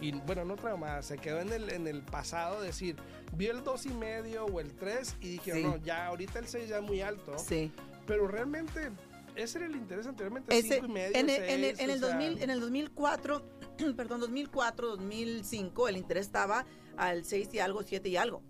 Y 0.00 0.12
bueno, 0.12 0.44
no 0.44 0.56
traumada, 0.56 1.02
se 1.02 1.18
quedó 1.18 1.40
en 1.40 1.52
el, 1.52 1.70
en 1.70 1.86
el 1.86 2.02
pasado, 2.02 2.62
decir, 2.62 2.96
vi 3.34 3.46
el 3.48 3.62
2 3.62 3.86
y 3.86 3.88
medio 3.90 4.46
o 4.46 4.60
el 4.60 4.72
3 4.74 5.16
y 5.20 5.28
dije, 5.32 5.52
Sí. 5.54 5.62
no, 5.62 5.76
ya 5.78 6.06
ahorita 6.06 6.38
el 6.38 6.46
6 6.46 6.68
ya 6.68 6.78
es 6.78 6.82
muy 6.82 7.02
alto. 7.02 7.38
Sí. 7.38 7.70
Pero 8.06 8.26
realmente, 8.26 8.90
ese 9.36 9.58
era 9.58 9.66
el 9.66 9.76
interés 9.76 10.06
anteriormente, 10.06 10.56
Ese, 10.56 10.76
5 10.76 10.86
y 10.86 10.88
medio. 10.88 11.16
en, 11.16 11.28
el, 11.28 11.42
en 11.44 11.50
el- 11.64 11.76
seis, 11.76 11.80
en 11.80 11.90
el 11.90 11.98
sea, 12.00 12.08
2000, 12.08 12.42
en 12.42 12.50
el 12.50 12.60
2004, 12.60 13.42
perdón, 13.96 14.20
2004, 14.20 14.88
2005, 14.88 15.88
el 15.88 15.96
interés 15.98 16.26
estaba 16.26 16.64
al 16.96 17.24
6 17.24 17.50
y 17.52 17.58
algo, 17.58 17.82
7 17.82 18.08
y 18.08 18.16
algo. 18.16 18.42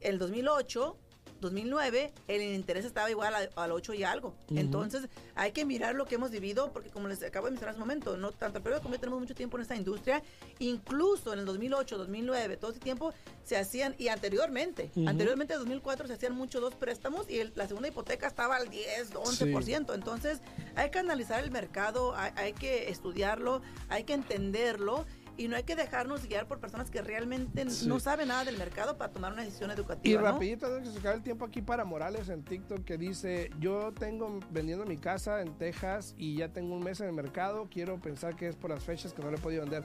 El 0.00 0.18
2008 0.18 0.98
2009 1.40 2.12
el 2.28 2.42
interés 2.42 2.84
estaba 2.84 3.10
igual 3.10 3.34
al 3.54 3.72
8 3.72 3.94
y 3.94 4.04
algo. 4.04 4.34
Entonces 4.50 5.08
hay 5.34 5.52
que 5.52 5.64
mirar 5.64 5.94
lo 5.94 6.06
que 6.06 6.16
hemos 6.16 6.30
vivido 6.30 6.72
porque 6.72 6.90
como 6.90 7.08
les 7.08 7.22
acabo 7.22 7.46
de 7.46 7.52
mencionar 7.52 7.70
hace 7.70 7.82
un 7.82 7.88
momento, 7.88 8.16
no 8.16 8.32
tanto 8.32 8.58
el 8.58 8.64
periodo 8.64 8.82
como 8.82 8.98
tenemos 8.98 9.20
mucho 9.20 9.34
tiempo 9.34 9.56
en 9.56 9.62
esta 9.62 9.76
industria, 9.76 10.22
incluso 10.58 11.32
en 11.32 11.40
el 11.40 11.46
2008, 11.46 11.98
2009, 11.98 12.56
todo 12.56 12.70
ese 12.70 12.80
tiempo 12.80 13.12
se 13.44 13.56
hacían 13.56 13.94
y 13.98 14.08
anteriormente, 14.08 14.90
anteriormente 15.06 15.54
en 15.54 15.60
2004 15.60 16.06
se 16.06 16.12
hacían 16.14 16.34
muchos 16.34 16.60
dos 16.60 16.74
préstamos 16.74 17.28
y 17.30 17.42
la 17.54 17.66
segunda 17.66 17.88
hipoteca 17.88 18.26
estaba 18.26 18.56
al 18.56 18.68
10, 18.68 19.14
11%. 19.14 19.94
Entonces 19.94 20.40
hay 20.74 20.90
que 20.90 20.98
analizar 20.98 21.42
el 21.42 21.50
mercado, 21.50 22.14
hay 22.16 22.52
que 22.52 22.90
estudiarlo, 22.90 23.62
hay 23.88 24.04
que 24.04 24.14
entenderlo 24.14 25.06
y 25.38 25.46
no 25.46 25.56
hay 25.56 25.62
que 25.62 25.76
dejarnos 25.76 26.26
guiar 26.26 26.46
por 26.46 26.58
personas 26.58 26.90
que 26.90 27.00
realmente 27.00 27.64
no 27.86 28.00
saben 28.00 28.28
nada 28.28 28.44
del 28.44 28.58
mercado 28.58 28.98
para 28.98 29.12
tomar 29.12 29.32
una 29.32 29.44
decisión 29.44 29.70
educativa. 29.70 30.20
Y 30.20 30.22
rapidito, 30.22 30.66
tengo 30.66 30.82
que 30.82 30.90
sacar 30.90 31.14
el 31.14 31.22
tiempo 31.22 31.44
aquí 31.44 31.62
para 31.62 31.84
Morales 31.84 32.28
en 32.28 32.42
TikTok 32.42 32.84
que 32.84 32.98
dice, 32.98 33.50
yo 33.60 33.92
tengo 33.92 34.40
vendiendo 34.50 34.84
mi 34.84 34.96
casa 34.96 35.40
en 35.40 35.56
Texas 35.56 36.14
y 36.18 36.36
ya 36.36 36.48
tengo 36.48 36.74
un 36.74 36.82
mes 36.82 37.00
en 37.00 37.06
el 37.06 37.12
mercado, 37.12 37.68
quiero 37.70 38.00
pensar 38.00 38.34
que 38.34 38.48
es 38.48 38.56
por 38.56 38.70
las 38.70 38.82
fechas 38.82 39.12
que 39.14 39.22
no 39.22 39.30
le 39.30 39.36
he 39.36 39.40
podido 39.40 39.62
vender. 39.62 39.84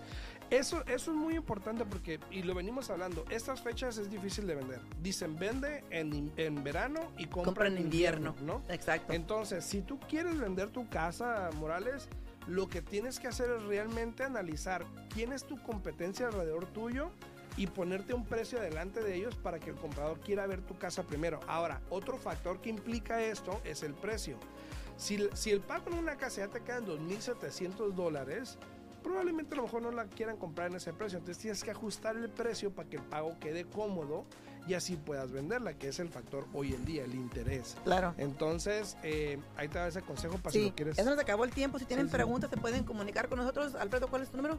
Eso, 0.49 0.83
eso 0.87 1.11
es 1.11 1.17
muy 1.17 1.35
importante 1.35 1.85
porque, 1.85 2.19
y 2.31 2.41
lo 2.41 2.55
venimos 2.55 2.89
hablando, 2.89 3.23
estas 3.29 3.61
fechas 3.61 3.97
es 3.97 4.09
difícil 4.09 4.47
de 4.47 4.55
vender. 4.55 4.81
Dicen 5.01 5.37
vende 5.37 5.83
en, 5.91 6.31
en 6.35 6.63
verano 6.63 6.99
y 7.17 7.27
compra, 7.27 7.67
en 7.67 7.77
invierno, 7.77 8.35
¿no? 8.41 8.63
Exacto. 8.69 9.13
Entonces, 9.13 9.63
si 9.63 9.81
tú 9.81 9.99
quieres 9.99 10.39
vender 10.39 10.69
tu 10.69 10.89
casa, 10.89 11.49
Morales, 11.59 12.09
lo 12.47 12.67
que 12.67 12.81
tienes 12.81 13.19
que 13.19 13.27
hacer 13.27 13.49
es 13.49 13.63
realmente 13.63 14.23
analizar 14.23 14.85
quién 15.13 15.31
es 15.31 15.45
tu 15.45 15.61
competencia 15.61 16.27
alrededor 16.27 16.65
tuyo 16.67 17.11
y 17.55 17.67
ponerte 17.67 18.13
un 18.13 18.25
precio 18.25 18.59
delante 18.59 19.01
de 19.01 19.15
ellos 19.15 19.35
para 19.35 19.59
que 19.59 19.69
el 19.69 19.75
comprador 19.75 20.19
quiera 20.19 20.47
ver 20.47 20.61
tu 20.61 20.77
casa 20.77 21.03
primero. 21.03 21.39
Ahora, 21.47 21.81
otro 21.89 22.17
factor 22.17 22.59
que 22.61 22.69
implica 22.69 23.21
esto 23.23 23.61
es 23.63 23.83
el 23.83 23.93
precio. 23.93 24.37
Si, 24.97 25.27
si 25.33 25.51
el 25.51 25.61
pago 25.61 25.89
en 25.91 25.97
una 25.97 26.17
casa 26.17 26.45
ya 26.45 26.47
te 26.47 26.61
quedan 26.61 26.85
2.700 26.85 27.93
dólares, 27.93 28.57
probablemente 29.03 29.53
a 29.53 29.57
lo 29.57 29.63
mejor 29.63 29.81
no 29.83 29.91
la 29.91 30.05
quieran 30.05 30.37
comprar 30.37 30.69
en 30.69 30.77
ese 30.77 30.93
precio. 30.93 31.19
Entonces 31.19 31.41
tienes 31.41 31.63
que 31.63 31.71
ajustar 31.71 32.15
el 32.15 32.29
precio 32.29 32.73
para 32.73 32.89
que 32.89 32.97
el 32.97 33.03
pago 33.03 33.37
quede 33.39 33.65
cómodo 33.65 34.25
y 34.67 34.73
así 34.73 34.95
puedas 34.95 35.31
venderla, 35.31 35.73
que 35.73 35.89
es 35.89 35.99
el 35.99 36.09
factor 36.09 36.47
hoy 36.53 36.73
en 36.73 36.85
día, 36.85 37.03
el 37.03 37.15
interés. 37.15 37.75
Claro. 37.83 38.13
Entonces, 38.17 38.97
eh, 39.03 39.39
ahí 39.57 39.67
te 39.67 39.77
da 39.77 39.87
ese 39.87 40.01
consejo 40.01 40.37
para 40.37 40.51
si 40.51 40.69
lo 40.69 40.75
quieres. 40.75 40.97
Eso 40.97 41.09
nos 41.09 41.19
acabó 41.19 41.43
el 41.43 41.51
tiempo. 41.51 41.79
Si 41.79 41.85
tienen 41.85 42.09
preguntas, 42.09 42.49
se 42.49 42.57
pueden 42.57 42.83
comunicar 42.83 43.27
con 43.29 43.39
nosotros. 43.39 43.75
Alfredo, 43.75 44.07
¿cuál 44.07 44.23
es 44.23 44.29
tu 44.29 44.37
número? 44.37 44.57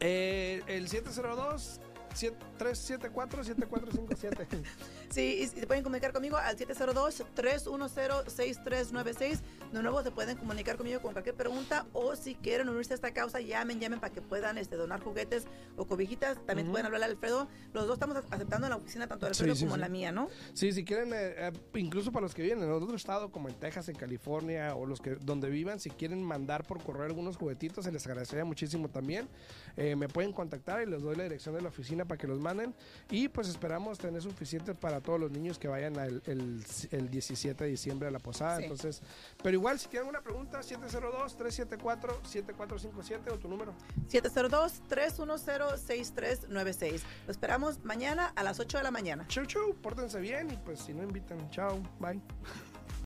Eh, 0.00 0.62
el 0.66 0.88
702 0.88 1.80
374-7457. 2.14 4.62
sí, 5.10 5.38
y 5.40 5.46
se 5.46 5.66
pueden 5.66 5.82
comunicar 5.82 6.12
conmigo 6.12 6.36
al 6.36 6.56
702-310-6396. 6.56 9.40
De 9.72 9.82
nuevo, 9.82 10.02
se 10.02 10.10
pueden 10.10 10.36
comunicar 10.36 10.76
conmigo 10.76 11.00
con 11.00 11.12
cualquier 11.12 11.34
pregunta 11.34 11.86
o 11.92 12.14
si 12.16 12.34
quieren 12.34 12.68
unirse 12.68 12.94
a 12.94 12.96
esta 12.96 13.12
causa, 13.12 13.40
llamen, 13.40 13.80
llamen 13.80 14.00
para 14.00 14.12
que 14.12 14.20
puedan 14.20 14.58
este, 14.58 14.76
donar 14.76 15.00
juguetes 15.00 15.46
o 15.76 15.86
cobijitas. 15.86 16.44
También 16.46 16.70
pueden 16.70 16.86
hablar 16.86 17.02
a 17.02 17.06
Alfredo. 17.06 17.48
Los 17.72 17.86
dos 17.86 17.94
estamos 17.94 18.16
aceptando 18.30 18.66
en 18.66 18.70
la 18.70 18.76
oficina, 18.76 19.06
tanto 19.06 19.26
Alfredo 19.26 19.54
como 19.58 19.74
en 19.74 19.80
la 19.80 19.88
mía, 19.88 20.12
¿no? 20.12 20.28
Sí, 20.54 20.72
si 20.72 20.84
quieren, 20.84 21.12
eh, 21.12 21.48
eh, 21.48 21.52
incluso 21.74 22.12
para 22.12 22.24
los 22.24 22.34
que 22.34 22.42
viven 22.42 22.62
en 22.62 22.70
otro 22.70 22.94
estado, 22.94 23.30
como 23.30 23.48
en 23.48 23.54
Texas, 23.54 23.88
en 23.88 23.96
California 23.96 24.74
o 24.74 24.86
los 24.86 25.00
que 25.00 25.16
donde 25.16 25.50
vivan, 25.50 25.80
si 25.80 25.90
quieren 25.90 26.22
mandar 26.22 26.66
por 26.66 26.82
correo 26.82 27.04
algunos 27.04 27.36
juguetitos, 27.36 27.84
se 27.84 27.92
les 27.92 28.06
agradecería 28.06 28.44
muchísimo 28.44 28.88
también. 28.88 29.28
Eh, 29.76 29.96
me 29.96 30.08
pueden 30.08 30.32
contactar 30.32 30.82
y 30.82 30.90
les 30.90 31.02
doy 31.02 31.16
la 31.16 31.24
dirección 31.24 31.54
de 31.54 31.62
la 31.62 31.68
oficina 31.68 32.01
para 32.04 32.18
que 32.18 32.26
los 32.26 32.40
manden. 32.40 32.74
Y 33.10 33.28
pues 33.28 33.48
esperamos 33.48 33.98
tener 33.98 34.20
suficiente 34.22 34.74
para 34.74 35.00
todos 35.00 35.20
los 35.20 35.30
niños 35.30 35.58
que 35.58 35.68
vayan 35.68 35.96
el, 35.96 36.22
el, 36.26 37.10
17 37.10 37.64
de 37.64 37.70
diciembre 37.70 38.08
a 38.08 38.10
la 38.10 38.18
posada. 38.18 38.60
Entonces, 38.60 39.00
pero 39.42 39.56
igual, 39.56 39.78
si 39.78 39.88
tienen 39.88 40.08
alguna 40.08 40.22
pregunta, 40.22 40.60
702-374-7457 40.60 43.32
o 43.32 43.38
tu 43.38 43.48
número. 43.48 43.72
702-310-6396. 44.08 47.00
Lo 47.26 47.32
esperamos 47.32 47.82
mañana 47.84 48.32
a 48.36 48.42
las 48.42 48.60
8 48.60 48.78
de 48.78 48.84
la 48.84 48.90
mañana. 48.90 49.26
Chau, 49.28 49.44
chau, 49.46 49.74
pórtense 49.74 50.18
bien 50.20 50.50
y 50.50 50.56
pues 50.56 50.80
si 50.80 50.94
no 50.94 51.02
invitan, 51.02 51.50
chao, 51.50 51.78
bye. 52.00 52.18